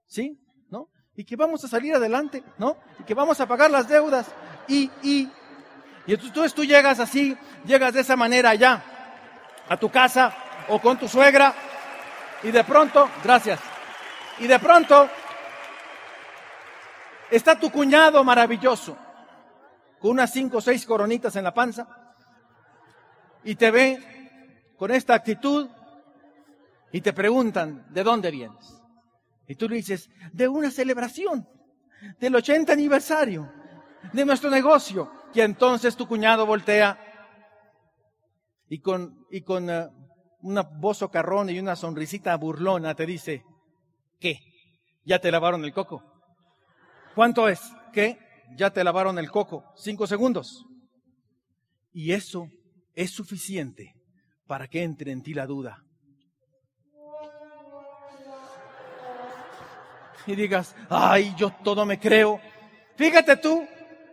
¿Sí? 0.08 0.38
¿No? 0.70 0.90
Y 1.16 1.26
que 1.26 1.36
vamos 1.36 1.64
a 1.64 1.68
salir 1.68 1.94
adelante, 1.94 2.44
¿no? 2.58 2.78
Y 3.00 3.04
que 3.04 3.14
vamos 3.14 3.40
a 3.40 3.48
pagar 3.48 3.72
las 3.72 3.88
deudas. 3.88 4.28
Y, 4.68 4.90
y, 5.02 5.30
y 6.06 6.14
entonces 6.14 6.54
tú 6.54 6.64
llegas 6.64 7.00
así, 7.00 7.38
llegas 7.66 7.94
de 7.94 8.02
esa 8.02 8.16
manera 8.16 8.52
allá, 8.52 8.84
a 9.68 9.78
tu 9.78 9.90
casa 9.90 10.36
o 10.68 10.80
con 10.80 10.98
tu 10.98 11.08
suegra, 11.08 11.54
y 12.44 12.52
de 12.52 12.64
pronto, 12.64 13.10
gracias, 13.24 13.60
y 14.40 14.48
de 14.48 14.60
pronto 14.60 15.10
está 17.30 17.60
tu 17.60 17.72
cuñado 17.72 18.24
maravilloso, 18.24 18.98
con 20.00 20.12
unas 20.12 20.32
cinco 20.32 20.58
o 20.58 20.62
seis 20.62 20.86
coronitas 20.86 21.36
en 21.36 21.44
la 21.44 21.54
panza, 21.54 21.88
y 23.44 23.56
te 23.56 23.72
ven 23.72 24.04
con 24.78 24.92
esta 24.92 25.14
actitud 25.14 25.70
y 26.92 27.02
te 27.02 27.14
preguntan, 27.14 27.86
¿de 27.90 28.04
dónde 28.04 28.32
vienes? 28.32 28.82
Y 29.48 29.56
tú 29.56 29.68
le 29.68 29.78
dices, 29.78 30.10
de 30.32 30.48
una 30.48 30.72
celebración, 30.72 31.48
del 32.20 32.36
80 32.36 32.74
aniversario 32.74 33.52
de 34.14 34.26
nuestro 34.26 34.50
negocio. 34.50 35.12
Y 35.34 35.42
entonces 35.42 35.96
tu 35.96 36.08
cuñado 36.08 36.46
voltea 36.46 36.98
y 38.68 38.80
con, 38.80 39.26
y 39.30 39.42
con 39.42 39.70
uh, 39.70 39.90
una 40.42 40.62
voz 40.62 40.98
socarrona 40.98 41.52
y 41.52 41.60
una 41.60 41.76
sonrisita 41.76 42.36
burlona 42.38 42.96
te 42.96 43.06
dice, 43.06 43.44
¿qué? 44.20 44.40
¿Ya 45.06 45.20
te 45.20 45.32
lavaron 45.32 45.64
el 45.64 45.74
coco? 45.74 46.04
¿Cuánto 47.16 47.48
es? 47.50 47.62
¿Qué? 47.94 48.18
Ya 48.56 48.72
te 48.72 48.84
lavaron 48.84 49.18
el 49.20 49.30
coco. 49.32 49.66
Cinco 49.76 50.08
segundos. 50.08 50.66
Y 51.94 52.14
eso 52.14 52.50
es 52.96 53.12
suficiente 53.12 53.96
para 54.48 54.68
que 54.68 54.84
entre 54.84 55.12
en 55.12 55.24
ti 55.24 55.34
la 55.34 55.46
duda. 55.46 55.84
Y 60.28 60.36
digas, 60.36 60.76
ay, 60.90 61.34
yo 61.36 61.52
todo 61.64 61.86
me 61.86 62.00
creo. 62.00 62.40
Fíjate 62.96 63.38
tú, 63.38 63.66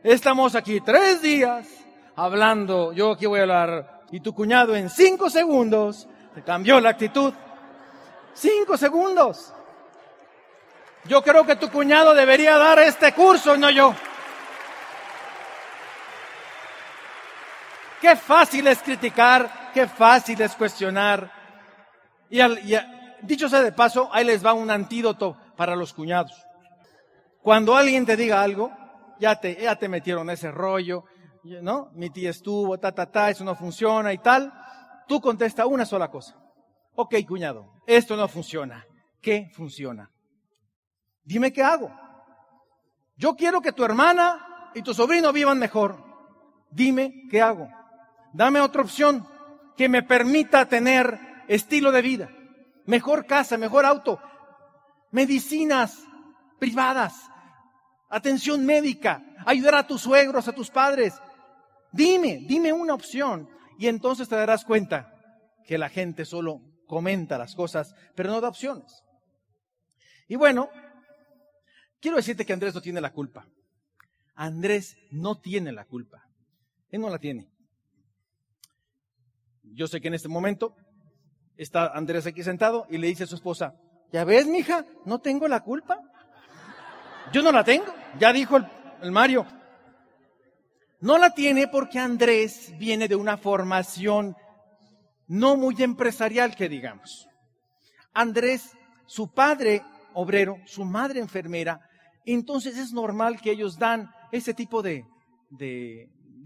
estamos 0.03 0.55
aquí 0.55 0.81
tres 0.81 1.21
días 1.21 1.69
hablando, 2.17 2.93
yo 2.93 3.13
aquí 3.13 3.27
voy 3.27 3.41
a 3.41 3.43
hablar, 3.43 4.05
y 4.11 4.21
tu 4.21 4.35
cuñado 4.35 4.75
en 4.75 4.89
cinco 4.89 5.29
segundos 5.29 6.09
te 6.35 6.43
cambió 6.43 6.81
la 6.81 6.91
actitud. 6.91 7.33
Cinco 8.33 8.77
segundos. 8.77 9.53
Yo 11.05 11.23
creo 11.23 11.45
que 11.45 11.57
tu 11.57 11.71
cuñado 11.71 12.15
debería 12.15 12.57
dar 12.57 12.79
este 12.79 13.13
curso, 13.13 13.57
no 13.57 13.71
yo. 13.71 13.95
Qué 18.01 18.15
fácil 18.17 18.67
es 18.67 18.83
criticar, 18.83 19.71
qué 19.75 19.87
fácil 19.87 20.41
es 20.41 20.55
cuestionar. 20.55 21.31
Y, 22.31 22.41
dicho 23.23 23.49
sea 23.49 23.63
de 23.63 23.73
paso, 23.73 24.09
ahí 24.13 24.25
les 24.25 24.45
va 24.45 24.53
un 24.53 24.71
antídoto 24.71 25.37
para 25.57 25.75
los 25.75 25.93
cuñados. 25.93 26.33
Cuando 27.43 27.77
alguien 27.77 28.07
te 28.07 28.17
diga 28.17 28.43
algo, 28.43 28.73
ya 29.19 29.41
te, 29.41 29.61
ya 29.61 29.77
te 29.77 29.89
metieron 29.89 30.31
ese 30.31 30.51
rollo, 30.51 31.05
¿no? 31.63 31.91
Mi 31.95 32.11
tía 32.11 32.31
estuvo, 32.31 32.79
ta, 32.79 32.93
ta, 32.93 33.11
ta, 33.11 33.31
eso 33.31 33.45
no 33.45 33.55
funciona 33.55 34.13
y 34.13 34.19
tal. 34.19 34.53
Tú 35.07 35.21
contesta 35.21 35.67
una 35.67 35.85
sola 35.85 36.11
cosa. 36.11 36.37
Ok, 36.95 37.15
cuñado, 37.27 37.83
esto 37.87 38.17
no 38.17 38.29
funciona. 38.29 38.85
¿Qué 39.21 39.51
funciona? 39.55 40.11
Dime 41.25 41.53
qué 41.53 41.63
hago. 41.63 41.91
Yo 43.17 43.35
quiero 43.35 43.61
que 43.61 43.73
tu 43.73 43.85
hermana 43.85 44.71
y 44.75 44.83
tu 44.83 44.95
sobrino 44.95 45.33
vivan 45.33 45.59
mejor. 45.59 46.05
Dime 46.71 47.27
qué 47.31 47.41
hago. 47.41 47.69
Dame 48.33 48.61
otra 48.61 48.83
opción 48.83 49.27
que 49.77 49.89
me 49.89 50.03
permita 50.03 50.67
tener 50.67 51.19
estilo 51.49 51.93
de 51.93 52.03
vida, 52.03 52.31
mejor 52.85 53.27
casa, 53.27 53.57
mejor 53.57 53.87
auto, 53.87 54.21
medicinas 55.11 56.05
privadas, 56.59 57.15
atención 58.11 58.67
médica, 58.67 59.23
ayudar 59.47 59.77
a 59.77 59.87
tus 59.87 60.03
suegros, 60.03 60.49
a 60.49 60.53
tus 60.53 60.71
padres. 60.71 61.15
Dime, 61.93 62.41
dime 62.47 62.73
una 62.73 62.95
opción 62.95 63.49
y 63.79 63.87
entonces 63.87 64.29
te 64.29 64.37
darás 64.37 64.65
cuenta 64.65 65.15
que 65.65 65.79
la 65.79 65.89
gente 65.89 66.25
solo 66.25 66.61
comenta 66.87 67.39
las 67.39 67.55
cosas, 67.55 67.95
pero 68.15 68.31
no 68.31 68.41
da 68.41 68.49
opciones. 68.49 69.05
Y 70.27 70.37
bueno, 70.37 70.69
quiero 72.01 72.17
decirte 72.17 72.45
que 72.45 72.53
Andrés 72.53 72.75
no 72.75 72.83
tiene 72.83 73.01
la 73.01 73.13
culpa. 73.13 73.47
Andrés 74.35 74.97
no 75.11 75.41
tiene 75.41 75.73
la 75.73 75.85
culpa. 75.85 76.29
Él 76.91 77.01
no 77.01 77.11
la 77.11 77.19
tiene. 77.19 77.51
Yo 79.75 79.87
sé 79.87 80.01
que 80.01 80.09
en 80.09 80.15
este 80.15 80.29
momento 80.29 80.75
está 81.57 81.89
Andrés 81.89 82.27
aquí 82.27 82.43
sentado 82.43 82.87
y 82.89 82.99
le 82.99 83.09
dice 83.09 83.25
a 83.25 83.27
su 83.27 83.35
esposa, 83.35 83.75
ya 84.13 84.25
ves, 84.25 84.47
mija, 84.47 84.85
no 85.05 85.19
tengo 85.19 85.49
la 85.49 85.61
culpa. 85.61 85.99
Yo 87.33 87.43
no 87.43 87.53
la 87.53 87.65
tengo, 87.65 87.93
ya 88.19 88.33
dijo 88.33 88.57
el, 89.03 89.13
Mario. 89.13 89.47
No 91.01 91.19
la 91.19 91.31
tiene 91.31 91.69
porque 91.69 91.99
Andrés 91.99 92.73
viene 92.79 93.07
de 93.07 93.17
una 93.17 93.37
formación 93.37 94.35
no 95.27 95.57
muy 95.57 95.75
empresarial, 95.83 96.57
que 96.57 96.69
digamos. 96.69 97.29
Andrés, 98.15 98.71
su 99.07 99.33
padre 99.33 99.83
obrero, 100.15 100.57
su 100.65 100.85
madre 100.85 101.21
enfermera, 101.21 101.81
entonces 102.25 102.79
es 102.79 102.93
normal 102.93 103.41
que 103.41 103.51
ellos 103.51 103.79
dan 103.79 104.11
ese 104.33 104.55
tipo 104.55 104.83
de 104.83 105.05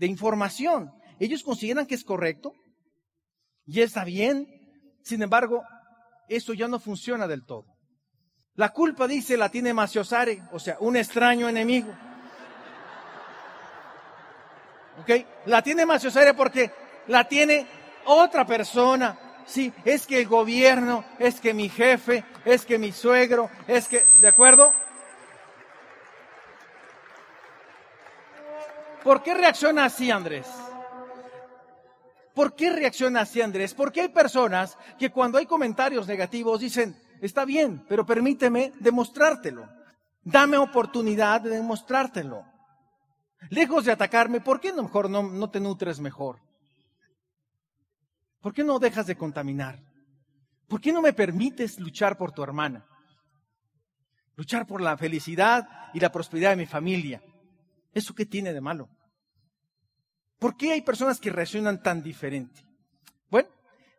información. 0.01 0.93
Ellos 1.21 1.45
consideran 1.45 1.87
que 1.87 1.95
es 1.95 2.05
correcto, 2.05 2.53
y 3.67 3.81
está 3.81 4.05
bien. 4.05 4.49
Sin 5.03 5.23
embargo, 5.23 5.65
eso 6.29 6.53
ya 6.53 6.69
no 6.69 6.79
funciona 6.79 7.27
del 7.27 7.45
todo. 7.45 7.67
La 8.55 8.71
culpa, 8.71 9.07
dice, 9.07 9.37
la 9.37 9.49
tiene 9.49 9.73
Maciosare, 9.73 10.43
o 10.53 10.59
sea, 10.59 10.77
un 10.81 10.97
extraño 10.97 11.49
enemigo. 11.49 11.93
¿Ok? 15.01 15.11
La 15.47 15.63
tiene 15.63 15.87
Maciosare 15.87 16.35
porque 16.35 16.71
la 17.09 17.27
tiene 17.27 17.67
otra 18.05 18.47
persona. 18.47 19.19
Sí, 19.47 19.73
es 19.85 20.07
que 20.07 20.21
el 20.21 20.29
gobierno, 20.29 21.05
es 21.19 21.41
que 21.41 21.55
mi 21.55 21.69
jefe, 21.69 22.25
es 22.45 22.65
que 22.65 22.79
mi 22.79 22.93
suegro, 22.93 23.51
es 23.67 23.89
que, 23.89 24.07
¿de 24.21 24.29
acuerdo? 24.29 24.73
¿Por 29.03 29.23
qué 29.23 29.35
reacciona 29.35 29.87
así 29.87 30.11
Andrés? 30.11 30.47
¿Por 32.35 32.55
qué 32.55 32.71
reacciona 32.71 33.21
así 33.21 33.41
Andrés? 33.41 33.75
Porque 33.75 34.01
hay 34.01 34.09
personas 34.09 34.79
que 34.99 35.11
cuando 35.11 35.39
hay 35.39 35.47
comentarios 35.47 36.07
negativos 36.07 36.61
dicen, 36.61 36.97
está 37.21 37.45
bien, 37.45 37.85
pero 37.89 38.07
permíteme 38.07 38.73
demostrártelo. 38.81 39.69
Dame 40.23 40.57
oportunidad 40.57 41.43
de 41.43 41.51
demostrártelo. 41.51 42.45
Lejos 43.51 43.85
de 43.85 43.93
atacarme, 43.93 44.41
¿por 44.41 44.61
qué 44.61 44.73
no 44.73 44.85
mejor 44.85 45.11
no, 45.11 45.23
no 45.23 45.51
te 45.51 45.61
nutres 45.61 46.01
mejor? 46.01 46.41
¿Por 48.41 48.55
qué 48.55 48.65
no 48.65 48.79
dejas 48.79 49.07
de 49.07 49.17
contaminar? 49.17 49.81
¿Por 50.69 50.81
qué 50.81 50.93
no 50.93 51.03
me 51.03 51.13
permites 51.13 51.79
luchar 51.79 52.17
por 52.17 52.33
tu 52.33 52.43
hermana? 52.43 52.87
Luchar 54.37 54.67
por 54.67 54.81
la 54.81 54.97
felicidad 54.97 55.69
y 55.93 56.01
la 56.01 56.11
prosperidad 56.11 56.51
de 56.51 56.57
mi 56.57 56.67
familia. 56.67 57.23
¿Eso 57.93 58.15
qué 58.15 58.25
tiene 58.25 58.53
de 58.53 58.61
malo? 58.61 58.89
¿Por 60.43 60.57
qué 60.57 60.73
hay 60.73 60.81
personas 60.81 61.21
que 61.21 61.31
reaccionan 61.31 61.85
tan 61.85 62.03
diferente? 62.03 62.65
Bueno, 63.31 63.49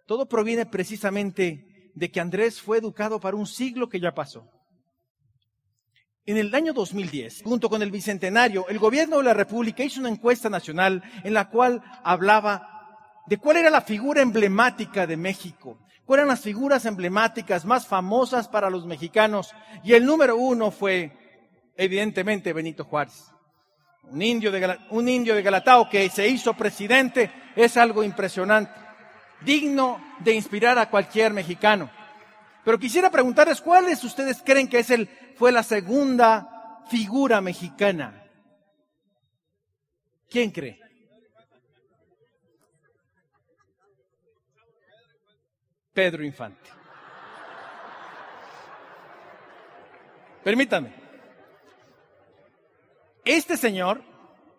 todo 0.05 0.27
proviene 0.27 0.65
precisamente 0.65 1.91
de 1.95 2.11
que 2.11 2.19
Andrés 2.19 2.61
fue 2.61 2.79
educado 2.79 3.17
para 3.17 3.37
un 3.37 3.47
siglo 3.47 3.87
que 3.87 4.01
ya 4.01 4.13
pasó. 4.13 4.51
En 6.25 6.35
el 6.35 6.53
año 6.53 6.73
2010, 6.73 7.43
junto 7.45 7.69
con 7.69 7.81
el 7.81 7.91
Bicentenario, 7.91 8.67
el 8.67 8.77
gobierno 8.77 9.19
de 9.19 9.23
la 9.23 9.33
República 9.33 9.85
hizo 9.85 10.01
una 10.01 10.09
encuesta 10.09 10.49
nacional 10.49 11.01
en 11.23 11.33
la 11.33 11.49
cual 11.49 11.81
hablaba 12.03 13.21
de 13.25 13.37
cuál 13.37 13.55
era 13.55 13.69
la 13.69 13.79
figura 13.79 14.21
emblemática 14.21 15.07
de 15.07 15.15
México, 15.15 15.79
cuáles 16.03 16.23
eran 16.23 16.35
las 16.35 16.41
figuras 16.41 16.85
emblemáticas 16.85 17.63
más 17.63 17.87
famosas 17.87 18.49
para 18.49 18.69
los 18.69 18.85
mexicanos. 18.85 19.53
Y 19.81 19.93
el 19.93 20.05
número 20.05 20.35
uno 20.35 20.71
fue, 20.71 21.17
evidentemente, 21.77 22.51
Benito 22.51 22.83
Juárez. 22.83 23.32
Un 24.03 24.21
indio, 24.21 24.51
de, 24.51 24.79
un 24.89 25.09
indio 25.09 25.33
de 25.33 25.41
Galatao 25.41 25.89
que 25.89 26.09
se 26.09 26.27
hizo 26.27 26.53
presidente 26.53 27.31
es 27.55 27.77
algo 27.77 28.03
impresionante, 28.03 28.71
digno 29.41 30.15
de 30.19 30.33
inspirar 30.33 30.77
a 30.77 30.89
cualquier 30.89 31.33
mexicano. 31.33 31.89
Pero 32.63 32.79
quisiera 32.79 33.09
preguntarles 33.09 33.59
cuáles 33.61 34.03
ustedes 34.03 34.41
creen 34.43 34.67
que 34.67 34.79
es 34.79 34.89
el, 34.89 35.07
fue 35.35 35.51
la 35.51 35.63
segunda 35.63 36.83
figura 36.89 37.41
mexicana. 37.41 38.23
¿Quién 40.29 40.51
cree? 40.51 40.79
Pedro 45.93 46.23
Infante. 46.23 46.69
Permítame. 50.43 51.02
Este 53.25 53.57
señor, 53.57 54.03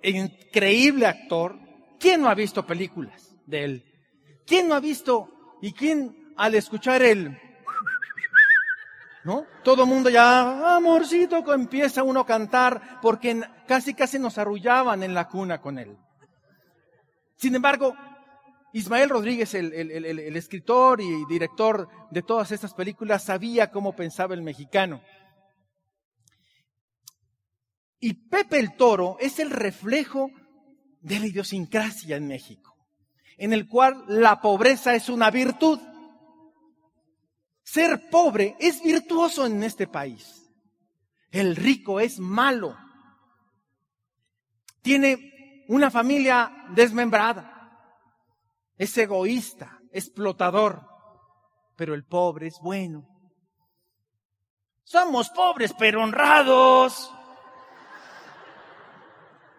increíble 0.03 1.07
actor, 1.07 1.59
¿quién 1.99 2.23
no 2.23 2.29
ha 2.29 2.35
visto 2.35 2.67
películas 2.67 3.35
de 3.47 3.65
él? 3.65 3.85
¿Quién 4.47 4.69
no 4.69 4.75
ha 4.75 4.81
visto 4.81 5.31
y 5.61 5.73
quién 5.73 6.33
al 6.37 6.55
escuchar 6.55 7.03
el 7.03 7.39
¿no? 9.25 9.47
Todo 9.63 9.85
el 9.85 9.89
mundo 9.89 10.11
ya, 10.11 10.77
amorcito, 10.77 11.53
empieza 11.53 12.03
uno 12.03 12.21
a 12.21 12.27
cantar 12.27 13.01
porque 13.01 13.41
casi 13.67 13.95
casi 13.95 14.19
nos 14.19 14.37
arrullaban 14.37 15.03
en 15.03 15.15
la 15.15 15.29
cuna 15.29 15.61
con 15.61 15.79
él. 15.79 15.97
Sin 17.37 17.55
embargo, 17.55 17.97
Ismael 18.75 19.09
Rodríguez, 19.09 19.55
el, 19.55 19.73
el, 19.73 20.37
escritor 20.37 21.01
y 21.01 21.25
director 21.27 21.89
de 22.11 22.23
todas 22.23 22.53
estas 22.53 22.75
películas, 22.75 23.25
sabía 23.25 23.71
cómo 23.71 23.97
pensaba 23.97 24.35
el 24.35 24.43
mexicano. 24.43 25.01
Y 28.05 28.13
Pepe 28.13 28.59
el 28.59 28.77
Toro 28.77 29.17
es 29.19 29.39
el 29.39 29.49
reflejo 29.49 30.31
de 31.01 31.21
la 31.21 31.27
idiosincrasia 31.27 32.17
en 32.17 32.27
México, 32.27 32.77
en 33.39 33.55
el 33.55 33.67
cual 33.67 34.05
la 34.09 34.43
pobreza 34.43 34.95
es 34.95 35.09
una 35.09 35.31
virtud. 35.31 35.81
Ser 37.63 38.11
pobre 38.11 38.57
es 38.61 38.83
virtuoso 38.83 39.47
en 39.47 39.63
este 39.63 39.87
país. 39.87 40.53
El 41.31 41.57
rico 41.57 41.99
es 41.99 42.19
malo. 42.19 42.77
Tiene 44.83 45.65
una 45.69 45.91
familia 45.91 46.67
desmembrada. 46.75 47.73
Es 48.77 48.99
egoísta, 48.99 49.81
explotador. 49.91 50.87
Pero 51.75 51.95
el 51.95 52.05
pobre 52.05 52.49
es 52.49 52.61
bueno. 52.61 53.09
Somos 54.83 55.31
pobres 55.31 55.73
pero 55.79 56.03
honrados. 56.03 57.11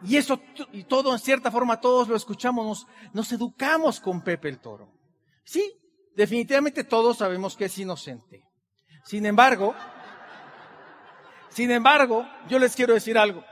Y 0.03 0.17
eso, 0.17 0.41
y 0.73 0.83
todo 0.83 1.13
en 1.13 1.19
cierta 1.19 1.49
forma, 1.49 1.79
todos 1.79 2.07
lo 2.07 2.15
escuchamos, 2.15 2.85
nos, 3.13 3.31
educamos 3.31 3.99
con 3.99 4.21
Pepe 4.21 4.49
el 4.49 4.59
Toro. 4.59 4.91
Sí, 5.43 5.73
definitivamente 6.15 6.83
todos 6.83 7.17
sabemos 7.17 7.55
que 7.55 7.65
es 7.65 7.77
inocente. 7.77 8.43
Sin 9.05 9.25
embargo, 9.25 9.73
sin 11.49 11.71
embargo, 11.71 12.27
yo 12.49 12.59
les 12.59 12.75
quiero 12.75 12.93
decir 12.93 13.17
algo. 13.17 13.43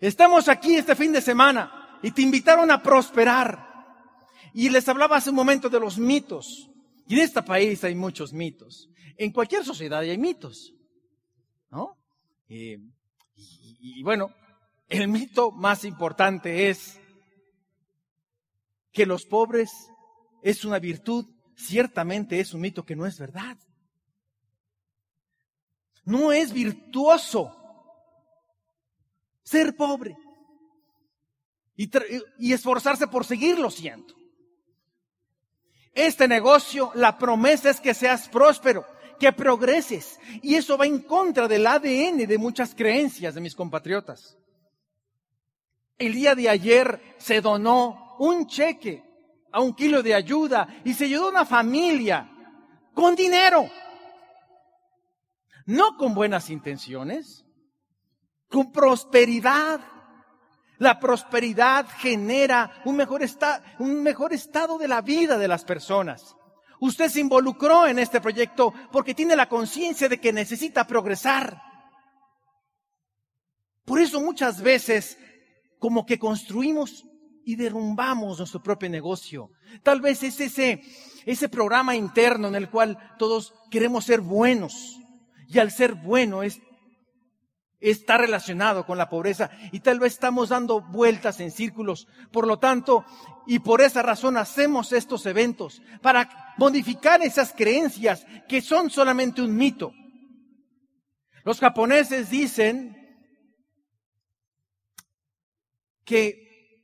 Estamos 0.00 0.48
aquí 0.48 0.76
este 0.76 0.96
fin 0.96 1.12
de 1.12 1.20
semana 1.20 1.98
y 2.02 2.10
te 2.10 2.22
invitaron 2.22 2.70
a 2.70 2.82
prosperar. 2.82 3.70
Y 4.54 4.68
les 4.70 4.88
hablaba 4.88 5.16
hace 5.16 5.30
un 5.30 5.36
momento 5.36 5.68
de 5.68 5.80
los 5.80 5.98
mitos. 5.98 6.68
Y 7.06 7.14
en 7.14 7.20
este 7.20 7.42
país 7.42 7.84
hay 7.84 7.94
muchos 7.94 8.32
mitos. 8.32 8.88
En 9.16 9.32
cualquier 9.32 9.64
sociedad 9.64 10.00
hay 10.00 10.18
mitos. 10.18 10.74
¿No? 11.70 11.96
y, 12.48 12.76
y 13.80 14.02
bueno, 14.02 14.28
el 14.92 15.08
mito 15.08 15.50
más 15.50 15.84
importante 15.84 16.68
es 16.68 17.00
que 18.92 19.06
los 19.06 19.24
pobres 19.24 19.70
es 20.42 20.64
una 20.64 20.78
virtud, 20.78 21.26
ciertamente 21.56 22.40
es 22.40 22.52
un 22.52 22.60
mito 22.60 22.84
que 22.84 22.94
no 22.94 23.06
es 23.06 23.18
verdad. 23.18 23.56
No 26.04 26.32
es 26.32 26.52
virtuoso 26.52 27.56
ser 29.42 29.74
pobre 29.76 30.16
y, 31.74 31.90
y, 32.38 32.52
esforzarse 32.52 33.06
por 33.06 33.24
seguirlo 33.24 33.70
siendo. 33.70 34.14
Este 35.94 36.28
negocio, 36.28 36.90
la 36.94 37.18
promesa 37.18 37.70
es 37.70 37.80
que 37.80 37.94
seas 37.94 38.28
próspero, 38.28 38.84
que 39.18 39.32
progreses. 39.32 40.18
Y 40.42 40.56
eso 40.56 40.76
va 40.76 40.86
en 40.86 41.00
contra 41.00 41.48
del 41.48 41.66
ADN 41.66 42.26
de 42.26 42.38
muchas 42.38 42.74
creencias 42.74 43.34
de 43.34 43.40
mis 43.40 43.54
compatriotas. 43.54 44.36
El 45.98 46.14
día 46.14 46.34
de 46.34 46.48
ayer 46.48 47.14
se 47.18 47.40
donó 47.40 48.16
un 48.18 48.46
cheque 48.46 49.04
a 49.52 49.60
un 49.60 49.74
kilo 49.74 50.02
de 50.02 50.14
ayuda 50.14 50.68
y 50.84 50.94
se 50.94 51.04
ayudó 51.04 51.26
a 51.26 51.30
una 51.30 51.44
familia 51.44 52.30
con 52.94 53.14
dinero. 53.14 53.68
No 55.66 55.96
con 55.96 56.14
buenas 56.14 56.50
intenciones, 56.50 57.44
con 58.48 58.72
prosperidad. 58.72 59.80
La 60.78 60.98
prosperidad 60.98 61.86
genera 61.98 62.82
un 62.84 62.96
mejor, 62.96 63.22
un 63.78 64.02
mejor 64.02 64.32
estado 64.32 64.78
de 64.78 64.88
la 64.88 65.00
vida 65.00 65.38
de 65.38 65.46
las 65.46 65.64
personas. 65.64 66.36
Usted 66.80 67.08
se 67.08 67.20
involucró 67.20 67.86
en 67.86 68.00
este 68.00 68.20
proyecto 68.20 68.74
porque 68.90 69.14
tiene 69.14 69.36
la 69.36 69.48
conciencia 69.48 70.08
de 70.08 70.18
que 70.18 70.32
necesita 70.32 70.84
progresar. 70.84 71.62
Por 73.84 74.00
eso 74.00 74.20
muchas 74.20 74.60
veces 74.60 75.16
como 75.82 76.06
que 76.06 76.16
construimos 76.16 77.04
y 77.44 77.56
derrumbamos 77.56 78.38
nuestro 78.38 78.62
propio 78.62 78.88
negocio. 78.88 79.50
Tal 79.82 80.00
vez 80.00 80.22
es 80.22 80.38
ese, 80.38 80.80
ese 81.26 81.48
programa 81.48 81.96
interno 81.96 82.46
en 82.46 82.54
el 82.54 82.70
cual 82.70 82.96
todos 83.18 83.52
queremos 83.68 84.04
ser 84.04 84.20
buenos. 84.20 85.00
Y 85.48 85.58
al 85.58 85.72
ser 85.72 85.94
bueno 85.94 86.44
es, 86.44 86.60
está 87.80 88.16
relacionado 88.16 88.86
con 88.86 88.96
la 88.96 89.08
pobreza. 89.08 89.50
Y 89.72 89.80
tal 89.80 89.98
vez 89.98 90.12
estamos 90.12 90.50
dando 90.50 90.82
vueltas 90.82 91.40
en 91.40 91.50
círculos. 91.50 92.06
Por 92.30 92.46
lo 92.46 92.60
tanto, 92.60 93.04
y 93.44 93.58
por 93.58 93.80
esa 93.80 94.02
razón 94.02 94.36
hacemos 94.36 94.92
estos 94.92 95.26
eventos, 95.26 95.82
para 96.00 96.54
modificar 96.58 97.22
esas 97.22 97.52
creencias 97.54 98.24
que 98.48 98.62
son 98.62 98.88
solamente 98.88 99.42
un 99.42 99.56
mito. 99.56 99.92
Los 101.42 101.58
japoneses 101.58 102.30
dicen 102.30 103.01
que 106.04 106.80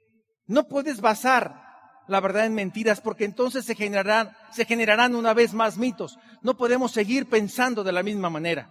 no 0.46 0.68
puedes 0.68 1.00
basar 1.00 1.68
la 2.08 2.20
verdad 2.20 2.46
en 2.46 2.54
mentiras 2.54 3.00
porque 3.00 3.24
entonces 3.24 3.64
se 3.64 3.74
generarán, 3.74 4.34
se 4.50 4.64
generarán 4.64 5.14
una 5.14 5.34
vez 5.34 5.54
más 5.54 5.76
mitos. 5.76 6.18
No 6.42 6.56
podemos 6.56 6.92
seguir 6.92 7.28
pensando 7.28 7.84
de 7.84 7.92
la 7.92 8.02
misma 8.02 8.30
manera. 8.30 8.70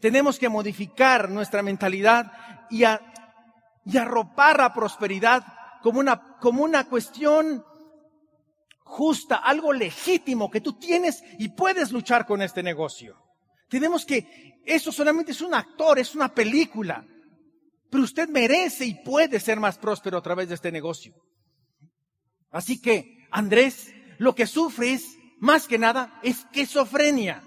Tenemos 0.00 0.38
que 0.38 0.48
modificar 0.48 1.28
nuestra 1.28 1.62
mentalidad 1.62 2.32
y, 2.70 2.84
y 2.84 3.96
arropar 3.98 4.58
la 4.58 4.72
prosperidad 4.72 5.44
como 5.82 6.00
una, 6.00 6.38
como 6.38 6.62
una 6.62 6.84
cuestión 6.84 7.64
justa, 8.84 9.36
algo 9.36 9.72
legítimo 9.72 10.50
que 10.50 10.60
tú 10.60 10.74
tienes 10.74 11.22
y 11.38 11.48
puedes 11.50 11.92
luchar 11.92 12.26
con 12.26 12.42
este 12.42 12.62
negocio. 12.62 13.16
Tenemos 13.68 14.04
que, 14.04 14.60
eso 14.64 14.90
solamente 14.90 15.32
es 15.32 15.40
un 15.40 15.54
actor, 15.54 15.98
es 15.98 16.14
una 16.14 16.28
película, 16.28 17.04
pero 17.90 18.04
usted 18.04 18.28
merece 18.28 18.86
y 18.86 18.94
puede 18.94 19.40
ser 19.40 19.58
más 19.58 19.78
próspero 19.78 20.18
a 20.18 20.22
través 20.22 20.48
de 20.48 20.54
este 20.54 20.70
negocio. 20.70 21.14
Así 22.50 22.80
que, 22.80 23.26
Andrés, 23.30 23.92
lo 24.18 24.34
que 24.34 24.46
sufre 24.46 24.92
es, 24.92 25.16
más 25.38 25.66
que 25.66 25.78
nada, 25.78 26.18
esquizofrenia. 26.22 27.42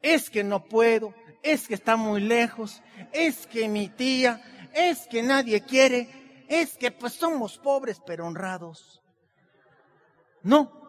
Es 0.00 0.30
que 0.30 0.44
no 0.44 0.64
puedo, 0.64 1.14
es 1.42 1.66
que 1.66 1.74
está 1.74 1.96
muy 1.96 2.20
lejos, 2.20 2.82
es 3.12 3.46
que 3.46 3.68
mi 3.68 3.88
tía, 3.88 4.42
es 4.74 5.06
que 5.08 5.22
nadie 5.22 5.62
quiere, 5.62 6.44
es 6.48 6.76
que 6.76 6.90
pues 6.90 7.14
somos 7.14 7.58
pobres 7.58 8.00
pero 8.04 8.26
honrados. 8.26 9.02
No, 10.42 10.82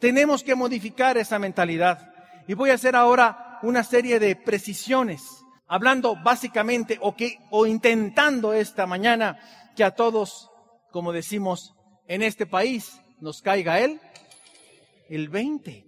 tenemos 0.00 0.42
que 0.42 0.54
modificar 0.54 1.16
esa 1.18 1.38
mentalidad. 1.38 2.12
Y 2.46 2.54
voy 2.54 2.70
a 2.70 2.74
hacer 2.74 2.96
ahora 2.96 3.58
una 3.62 3.84
serie 3.84 4.18
de 4.18 4.36
precisiones, 4.36 5.22
hablando 5.68 6.16
básicamente 6.16 6.98
o 7.00 7.14
que 7.14 7.38
o 7.50 7.66
intentando 7.66 8.52
esta 8.52 8.86
mañana 8.86 9.38
que 9.76 9.84
a 9.84 9.94
todos, 9.94 10.50
como 10.90 11.12
decimos 11.12 11.74
en 12.08 12.22
este 12.22 12.46
país, 12.46 13.00
nos 13.20 13.42
caiga 13.42 13.78
él 13.78 14.00
el 15.08 15.28
20. 15.28 15.84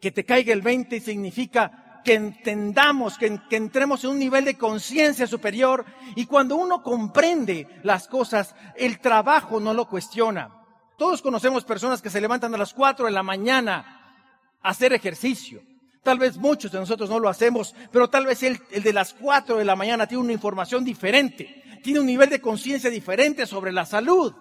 Que 0.00 0.10
te 0.10 0.24
caiga 0.24 0.52
el 0.52 0.62
20 0.62 1.00
significa 1.00 2.02
que 2.04 2.14
entendamos, 2.14 3.18
que, 3.18 3.38
que 3.48 3.56
entremos 3.56 4.04
en 4.04 4.10
un 4.10 4.18
nivel 4.18 4.44
de 4.44 4.56
conciencia 4.56 5.26
superior 5.26 5.84
y 6.16 6.26
cuando 6.26 6.56
uno 6.56 6.82
comprende 6.82 7.68
las 7.82 8.08
cosas, 8.08 8.54
el 8.76 9.00
trabajo 9.00 9.60
no 9.60 9.74
lo 9.74 9.88
cuestiona. 9.88 10.50
Todos 10.96 11.22
conocemos 11.22 11.64
personas 11.64 12.02
que 12.02 12.10
se 12.10 12.20
levantan 12.20 12.54
a 12.54 12.58
las 12.58 12.74
4 12.74 13.06
de 13.06 13.12
la 13.12 13.22
mañana 13.22 14.18
a 14.62 14.68
hacer 14.70 14.92
ejercicio. 14.92 15.62
Tal 16.02 16.18
vez 16.18 16.36
muchos 16.36 16.72
de 16.72 16.78
nosotros 16.78 17.10
no 17.10 17.18
lo 17.18 17.28
hacemos, 17.28 17.74
pero 17.92 18.08
tal 18.08 18.26
vez 18.26 18.42
el, 18.42 18.60
el 18.70 18.82
de 18.82 18.92
las 18.92 19.14
4 19.14 19.56
de 19.56 19.64
la 19.64 19.76
mañana 19.76 20.06
tiene 20.06 20.24
una 20.24 20.32
información 20.32 20.84
diferente, 20.84 21.62
tiene 21.82 22.00
un 22.00 22.06
nivel 22.06 22.30
de 22.30 22.40
conciencia 22.40 22.90
diferente 22.90 23.46
sobre 23.46 23.72
la 23.72 23.84
salud. 23.84 24.32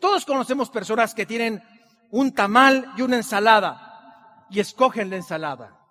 Todos 0.00 0.26
conocemos 0.26 0.68
personas 0.70 1.14
que 1.14 1.26
tienen 1.26 1.62
un 2.10 2.32
tamal 2.32 2.92
y 2.96 3.02
una 3.02 3.16
ensalada 3.16 4.46
y 4.50 4.60
escogen 4.60 5.10
la 5.10 5.16
ensalada 5.16 5.84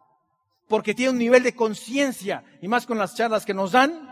porque 0.74 0.96
tienen 0.96 1.14
un 1.14 1.20
nivel 1.20 1.44
de 1.44 1.56
conciencia 1.56 2.44
y 2.60 2.68
más 2.68 2.88
con 2.88 2.98
las 2.98 3.16
charlas 3.16 3.46
que 3.46 3.54
nos 3.54 3.74
dan, 3.74 4.12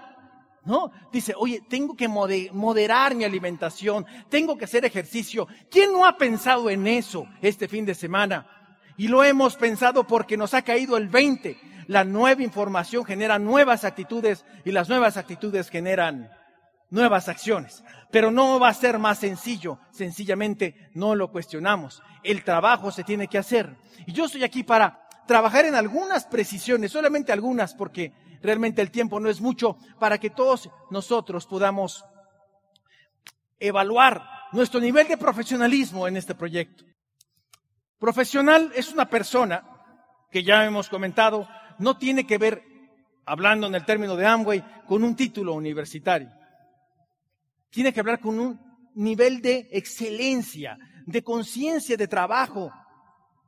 ¿no? 0.63 0.91
Dice, 1.11 1.33
oye, 1.35 1.63
tengo 1.67 1.95
que 1.95 2.07
moderar 2.07 3.15
mi 3.15 3.23
alimentación, 3.23 4.05
tengo 4.29 4.55
que 4.55 4.65
hacer 4.65 4.85
ejercicio. 4.85 5.47
¿Quién 5.71 5.91
no 5.91 6.05
ha 6.05 6.17
pensado 6.17 6.69
en 6.69 6.85
eso 6.85 7.25
este 7.41 7.67
fin 7.67 7.83
de 7.83 7.95
semana? 7.95 8.60
Y 9.01 9.07
lo 9.07 9.23
hemos 9.23 9.55
pensado 9.55 10.05
porque 10.05 10.37
nos 10.37 10.53
ha 10.53 10.61
caído 10.61 10.95
el 10.95 11.07
20. 11.09 11.59
La 11.87 12.03
nueva 12.03 12.43
información 12.43 13.03
genera 13.03 13.39
nuevas 13.39 13.83
actitudes 13.83 14.45
y 14.63 14.71
las 14.71 14.89
nuevas 14.89 15.17
actitudes 15.17 15.71
generan 15.71 16.29
nuevas 16.91 17.27
acciones. 17.27 17.83
Pero 18.11 18.29
no 18.29 18.59
va 18.59 18.69
a 18.69 18.75
ser 18.75 18.99
más 18.99 19.17
sencillo, 19.17 19.79
sencillamente 19.89 20.91
no 20.93 21.15
lo 21.15 21.31
cuestionamos. 21.31 22.03
El 22.21 22.43
trabajo 22.43 22.91
se 22.91 23.03
tiene 23.03 23.27
que 23.27 23.39
hacer. 23.39 23.75
Y 24.05 24.13
yo 24.13 24.25
estoy 24.25 24.43
aquí 24.43 24.61
para 24.61 25.09
trabajar 25.25 25.65
en 25.65 25.73
algunas 25.73 26.25
precisiones, 26.25 26.91
solamente 26.91 27.31
algunas, 27.31 27.73
porque 27.73 28.13
realmente 28.43 28.83
el 28.83 28.91
tiempo 28.91 29.19
no 29.19 29.31
es 29.31 29.41
mucho 29.41 29.79
para 29.99 30.19
que 30.19 30.29
todos 30.29 30.69
nosotros 30.91 31.47
podamos 31.47 32.05
evaluar 33.59 34.21
nuestro 34.51 34.79
nivel 34.79 35.07
de 35.07 35.17
profesionalismo 35.17 36.07
en 36.07 36.17
este 36.17 36.35
proyecto. 36.35 36.90
Profesional 38.01 38.71
es 38.73 38.91
una 38.91 39.07
persona 39.07 39.63
que 40.31 40.43
ya 40.43 40.65
hemos 40.65 40.89
comentado, 40.89 41.47
no 41.77 41.99
tiene 41.99 42.25
que 42.25 42.39
ver, 42.39 42.63
hablando 43.27 43.67
en 43.67 43.75
el 43.75 43.85
término 43.85 44.15
de 44.15 44.25
Amway, 44.25 44.63
con 44.87 45.03
un 45.03 45.15
título 45.15 45.53
universitario. 45.53 46.31
Tiene 47.69 47.93
que 47.93 47.99
hablar 47.99 48.19
con 48.19 48.39
un 48.39 48.59
nivel 48.95 49.39
de 49.39 49.69
excelencia, 49.71 50.79
de 51.05 51.23
conciencia, 51.23 51.95
de 51.95 52.07
trabajo 52.07 52.71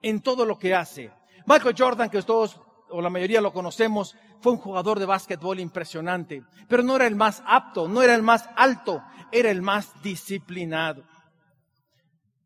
en 0.04 0.22
todo 0.22 0.46
lo 0.46 0.60
que 0.60 0.76
hace. 0.76 1.12
Michael 1.48 1.76
Jordan, 1.76 2.12
que 2.12 2.22
todos 2.22 2.62
o 2.92 3.02
la 3.02 3.10
mayoría 3.10 3.42
lo 3.42 3.52
conocemos, 3.52 4.16
fue 4.40 4.52
un 4.52 4.60
jugador 4.60 5.00
de 5.00 5.08
básquetbol 5.08 5.60
impresionante, 5.62 6.44
pero 6.68 6.84
no 6.84 6.96
era 6.96 7.08
el 7.08 7.16
más 7.16 7.42
apto, 7.48 7.88
no 7.88 8.04
era 8.04 8.14
el 8.14 8.22
más 8.22 8.48
alto, 8.56 9.02
era 9.32 9.50
el 9.50 9.64
más 9.64 10.00
disciplinado. 10.04 11.04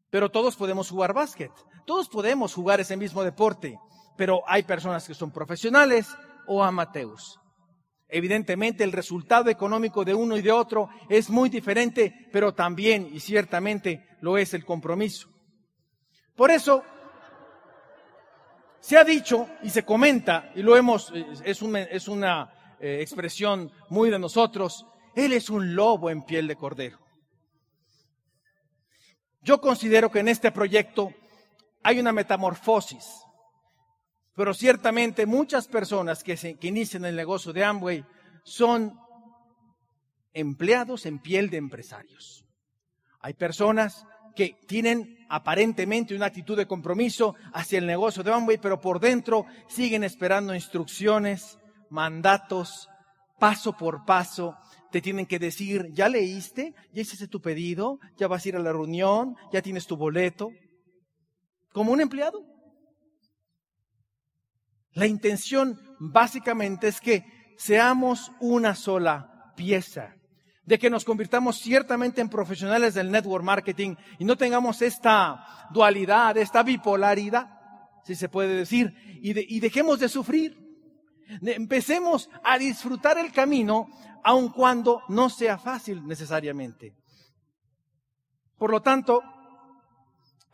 Pero 0.09 0.31
todos 0.31 0.55
podemos 0.55 0.89
jugar 0.89 1.13
básquet, 1.13 1.51
todos 1.87 2.09
podemos 2.09 2.53
jugar 2.53 2.81
ese 2.81 2.97
mismo 2.97 3.23
deporte, 3.23 3.79
pero 4.17 4.41
hay 4.45 4.63
personas 4.63 5.07
que 5.07 5.13
son 5.13 5.31
profesionales 5.31 6.13
o 6.45 6.61
amateurs. 6.61 7.39
Evidentemente 8.09 8.83
el 8.83 8.91
resultado 8.91 9.49
económico 9.49 10.03
de 10.03 10.13
uno 10.13 10.35
y 10.35 10.41
de 10.41 10.51
otro 10.51 10.89
es 11.07 11.29
muy 11.29 11.49
diferente, 11.49 12.27
pero 12.33 12.53
también 12.53 13.09
y 13.13 13.21
ciertamente 13.21 14.05
lo 14.19 14.37
es 14.37 14.53
el 14.53 14.65
compromiso. 14.65 15.29
Por 16.35 16.51
eso 16.51 16.83
se 18.81 18.97
ha 18.97 19.05
dicho 19.05 19.47
y 19.63 19.69
se 19.69 19.85
comenta, 19.85 20.51
y 20.55 20.63
lo 20.63 20.75
hemos, 20.75 21.13
es, 21.45 21.61
es 21.63 22.07
una 22.09 22.53
eh, 22.81 22.99
expresión 23.01 23.71
muy 23.89 24.09
de 24.09 24.19
nosotros, 24.19 24.85
Él 25.15 25.31
es 25.31 25.49
un 25.49 25.73
lobo 25.73 26.09
en 26.09 26.23
piel 26.23 26.47
de 26.47 26.57
cordero. 26.57 26.99
Yo 29.41 29.61
considero 29.61 30.11
que 30.11 30.19
en 30.19 30.27
este 30.27 30.51
proyecto 30.51 31.13
hay 31.87 32.01
una 32.01 32.11
metamorfosis, 32.11 33.23
pero 34.35 34.53
ciertamente 34.53 35.25
muchas 35.25 35.69
personas 35.69 36.21
que, 36.21 36.57
inician 36.63 37.05
el 37.05 37.15
negocio 37.15 37.53
de 37.53 37.63
Amway 37.63 38.03
son 38.43 38.99
empleados 40.33 41.05
en 41.05 41.19
piel 41.19 41.49
de 41.49 41.55
empresarios. 41.55 42.45
Hay 43.21 43.35
personas 43.35 44.05
que 44.35 44.57
tienen 44.67 45.25
aparentemente 45.29 46.13
una 46.13 46.25
actitud 46.25 46.57
de 46.57 46.67
compromiso 46.67 47.35
hacia 47.53 47.79
el 47.79 47.85
negocio 47.85 48.21
de 48.21 48.33
Amway, 48.33 48.57
pero 48.57 48.81
por 48.81 48.99
dentro 48.99 49.45
siguen 49.69 50.03
esperando 50.03 50.53
instrucciones, 50.53 51.57
mandatos, 51.89 52.89
paso 53.39 53.77
por 53.77 54.03
paso. 54.03 54.57
Te 54.91 54.99
tienen 54.99 55.25
que 55.25 55.39
decir, 55.39 55.87
¿ya 55.93 56.09
leíste? 56.09 56.75
¿Ya 56.91 57.01
hiciste 57.01 57.29
tu 57.29 57.41
pedido? 57.41 58.01
¿Ya 58.17 58.27
vas 58.27 58.45
a 58.45 58.49
ir 58.49 58.57
a 58.57 58.59
la 58.59 58.73
reunión? 58.73 59.37
¿Ya 59.53 59.61
tienes 59.61 59.87
tu 59.87 59.95
boleto? 59.95 60.49
Como 61.77 61.91
un 61.91 62.01
empleado. 62.01 62.43
La 64.93 65.05
intención 65.05 65.79
básicamente 65.99 66.87
es 66.87 66.99
que 66.99 67.23
seamos 67.55 68.31
una 68.39 68.73
sola 68.73 69.53
pieza 69.55 70.15
de 70.65 70.79
que 70.79 70.89
nos 70.89 71.05
convirtamos 71.05 71.59
ciertamente 71.59 72.19
en 72.19 72.29
profesionales 72.29 72.95
del 72.95 73.11
network 73.11 73.43
marketing 73.43 73.95
y 74.17 74.25
no 74.25 74.35
tengamos 74.35 74.81
esta 74.81 75.67
dualidad, 75.69 76.35
esta 76.37 76.63
bipolaridad, 76.63 77.47
si 78.03 78.15
se 78.15 78.27
puede 78.27 78.55
decir, 78.55 78.95
y, 79.21 79.59
dejemos 79.59 79.99
de 79.99 80.09
sufrir. 80.09 80.57
empecemos 81.43 82.27
a 82.43 82.57
disfrutar 82.57 83.19
el 83.19 83.31
camino, 83.31 83.87
aun 84.23 84.49
cuando 84.49 85.03
no 85.09 85.29
sea 85.29 85.59
fácil 85.59 86.07
necesariamente. 86.07 86.95
Por 88.57 88.71
lo 88.71 88.81
tanto, 88.81 89.21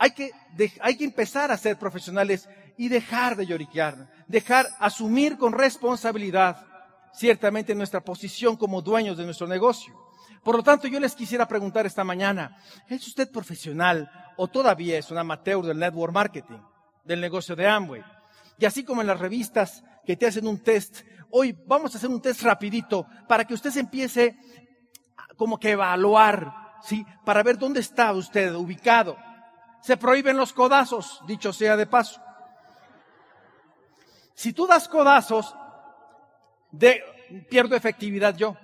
hay 0.03 0.95
que, 0.95 1.05
empezar 1.05 1.49
a 1.49 1.57
ser 1.57 1.77
profesionales 1.77 2.49
y 2.77 2.89
dejar 2.89 3.37
de 3.37 3.45
lloriquear, 3.45 4.09
dejar 4.27 4.67
asumir 4.79 5.37
con 5.37 5.53
responsabilidad 5.53 6.65
ciertamente 7.13 7.73
nuestra 7.73 8.01
posición 8.01 8.57
como 8.57 8.81
dueños 8.81 9.17
de 9.17 9.23
nuestro 9.23 9.47
negocio. 9.47 9.93
Por 10.43 10.57
lo 10.57 10.63
tanto, 10.63 10.89
yo 10.89 10.99
les 10.99 11.15
quisiera 11.15 11.47
preguntar 11.47 11.85
esta 11.85 12.03
mañana, 12.03 12.57
¿es 12.89 13.07
usted 13.07 13.31
profesional 13.31 14.11
o 14.35 14.49
todavía 14.49 14.97
es 14.97 15.09
un 15.09 15.19
amateur 15.19 15.63
del 15.63 15.79
network 15.79 16.13
marketing, 16.13 16.59
del 17.05 17.21
negocio 17.21 17.55
de 17.55 17.65
Amway? 17.65 18.03
Y 18.57 18.65
así 18.65 18.83
como 18.83 18.99
en 18.99 19.07
las 19.07 19.19
revistas 19.19 19.85
que 20.05 20.17
te 20.17 20.27
hacen 20.27 20.47
un 20.47 20.61
test, 20.61 21.05
hoy 21.29 21.57
vamos 21.65 21.95
a 21.95 21.97
hacer 21.97 22.09
un 22.09 22.21
test 22.21 22.41
rapidito 22.41 23.07
para 23.25 23.45
que 23.45 23.53
usted 23.53 23.75
empiece 23.77 24.37
como 25.37 25.57
que 25.57 25.71
evaluar, 25.71 26.53
¿sí? 26.81 27.05
Para 27.23 27.41
ver 27.41 27.57
dónde 27.57 27.79
está 27.79 28.11
usted 28.11 28.53
ubicado. 28.53 29.15
Se 29.83 29.97
prohíben 29.97 30.37
los 30.37 30.53
codazos, 30.53 31.21
dicho 31.27 31.51
sea 31.51 31.75
de 31.75 31.85
paso. 31.85 32.21
Si 34.33 34.53
tú 34.53 34.65
das 34.65 34.87
codazos, 34.87 35.53
de, 36.71 37.03
pierdo 37.49 37.75
efectividad 37.75 38.33
yo. 38.33 38.55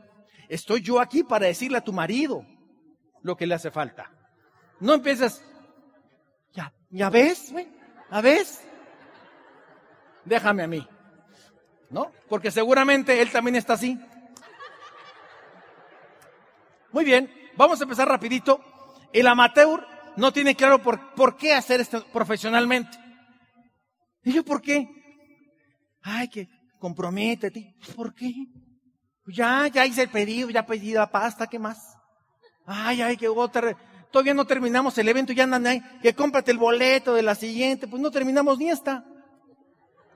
Estoy 0.47 0.81
yo 0.81 1.01
aquí 1.01 1.23
para 1.23 1.47
decirle 1.47 1.77
a 1.77 1.83
tu 1.83 1.91
marido 1.91 2.45
lo 3.21 3.35
que 3.35 3.45
le 3.45 3.55
hace 3.55 3.69
falta. 3.69 4.09
No 4.79 4.93
empieces, 4.93 5.43
ya, 6.53 6.71
ya 6.89 7.09
ves, 7.09 7.51
güey, 7.51 7.67
¿ya 8.09 8.21
ves? 8.21 8.63
Déjame 10.23 10.63
a 10.63 10.67
mí, 10.67 10.87
¿no? 11.89 12.13
Porque 12.29 12.49
seguramente 12.49 13.21
él 13.21 13.29
también 13.29 13.57
está 13.57 13.73
así. 13.73 13.99
Muy 16.93 17.03
bien, 17.03 17.29
vamos 17.57 17.81
a 17.81 17.83
empezar 17.83 18.07
rapidito. 18.07 18.63
El 19.11 19.27
amateur 19.27 19.85
no 20.19 20.33
tiene 20.33 20.53
claro 20.53 20.81
por, 20.81 21.13
por 21.13 21.37
qué 21.37 21.53
hacer 21.53 21.79
esto 21.79 22.05
profesionalmente. 22.11 22.97
Y 24.23 24.33
yo, 24.33 24.43
¿por 24.43 24.61
qué? 24.61 24.87
Ay, 26.01 26.27
que 26.27 26.49
comprométete. 26.77 27.73
¿Por 27.95 28.13
qué? 28.13 28.33
Ya, 29.27 29.67
ya 29.67 29.85
hice 29.85 30.03
el 30.03 30.09
pedido, 30.09 30.49
ya 30.49 30.65
pedí 30.65 30.91
la 30.91 31.09
pasta, 31.09 31.47
¿qué 31.47 31.57
más? 31.57 31.95
Ay, 32.65 33.01
ay, 33.01 33.15
que 33.15 33.29
otra. 33.29 33.77
Todavía 34.11 34.33
no 34.33 34.45
terminamos 34.45 34.97
el 34.97 35.07
evento, 35.07 35.31
ya 35.31 35.43
andan 35.43 35.65
ahí, 35.67 35.81
que 36.01 36.13
cómprate 36.13 36.51
el 36.51 36.57
boleto 36.57 37.13
de 37.13 37.21
la 37.21 37.35
siguiente. 37.35 37.87
Pues 37.87 38.01
no 38.01 38.11
terminamos 38.11 38.57
ni 38.57 38.69
esta. 38.69 39.05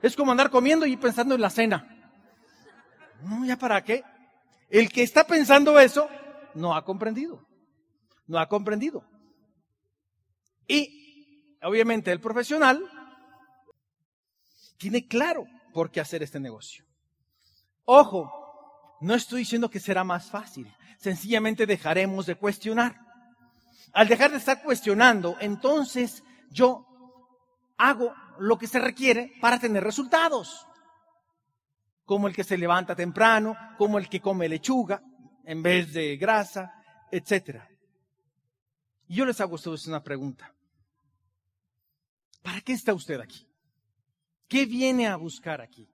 Es 0.02 0.14
como 0.14 0.32
andar 0.32 0.50
comiendo 0.50 0.84
y 0.84 0.98
pensando 0.98 1.34
en 1.34 1.40
la 1.40 1.48
cena. 1.48 1.88
No, 3.22 3.44
¿ya 3.46 3.56
para 3.56 3.82
qué? 3.82 4.04
El 4.68 4.90
que 4.90 5.02
está 5.02 5.26
pensando 5.26 5.80
eso 5.80 6.10
no 6.54 6.74
ha 6.74 6.84
comprendido. 6.84 7.46
No 8.26 8.38
ha 8.38 8.48
comprendido. 8.48 9.02
Y 10.66 11.56
obviamente 11.62 12.10
el 12.12 12.20
profesional 12.20 12.82
tiene 14.78 15.06
claro 15.06 15.46
por 15.72 15.90
qué 15.90 16.00
hacer 16.00 16.22
este 16.22 16.40
negocio. 16.40 16.84
Ojo, 17.84 18.98
no 19.00 19.14
estoy 19.14 19.40
diciendo 19.40 19.70
que 19.70 19.80
será 19.80 20.04
más 20.04 20.30
fácil. 20.30 20.72
Sencillamente 20.98 21.66
dejaremos 21.66 22.26
de 22.26 22.36
cuestionar. 22.36 22.98
Al 23.92 24.08
dejar 24.08 24.30
de 24.30 24.38
estar 24.38 24.62
cuestionando, 24.62 25.36
entonces 25.40 26.22
yo 26.50 26.86
hago 27.76 28.14
lo 28.38 28.56
que 28.56 28.66
se 28.66 28.78
requiere 28.78 29.32
para 29.40 29.58
tener 29.58 29.84
resultados. 29.84 30.66
Como 32.04 32.28
el 32.28 32.34
que 32.34 32.44
se 32.44 32.58
levanta 32.58 32.94
temprano, 32.94 33.56
como 33.78 33.98
el 33.98 34.08
que 34.08 34.20
come 34.20 34.48
lechuga 34.48 35.02
en 35.44 35.62
vez 35.62 35.92
de 35.92 36.16
grasa, 36.16 36.72
etc. 37.10 37.62
Y 39.06 39.16
yo 39.16 39.26
les 39.26 39.40
hago 39.40 39.52
a 39.52 39.54
ustedes 39.56 39.86
una 39.86 40.02
pregunta. 40.02 40.53
¿Para 42.44 42.60
qué 42.60 42.74
está 42.74 42.92
usted 42.92 43.20
aquí? 43.20 43.48
¿Qué 44.48 44.66
viene 44.66 45.08
a 45.08 45.16
buscar 45.16 45.62
aquí? 45.62 45.88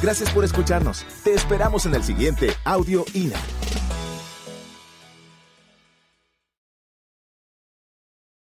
Gracias 0.00 0.30
por 0.32 0.44
escucharnos. 0.44 1.04
Te 1.24 1.34
esperamos 1.34 1.86
en 1.86 1.94
el 1.96 2.04
siguiente 2.04 2.52
Audio 2.64 3.04
INA. 3.14 3.59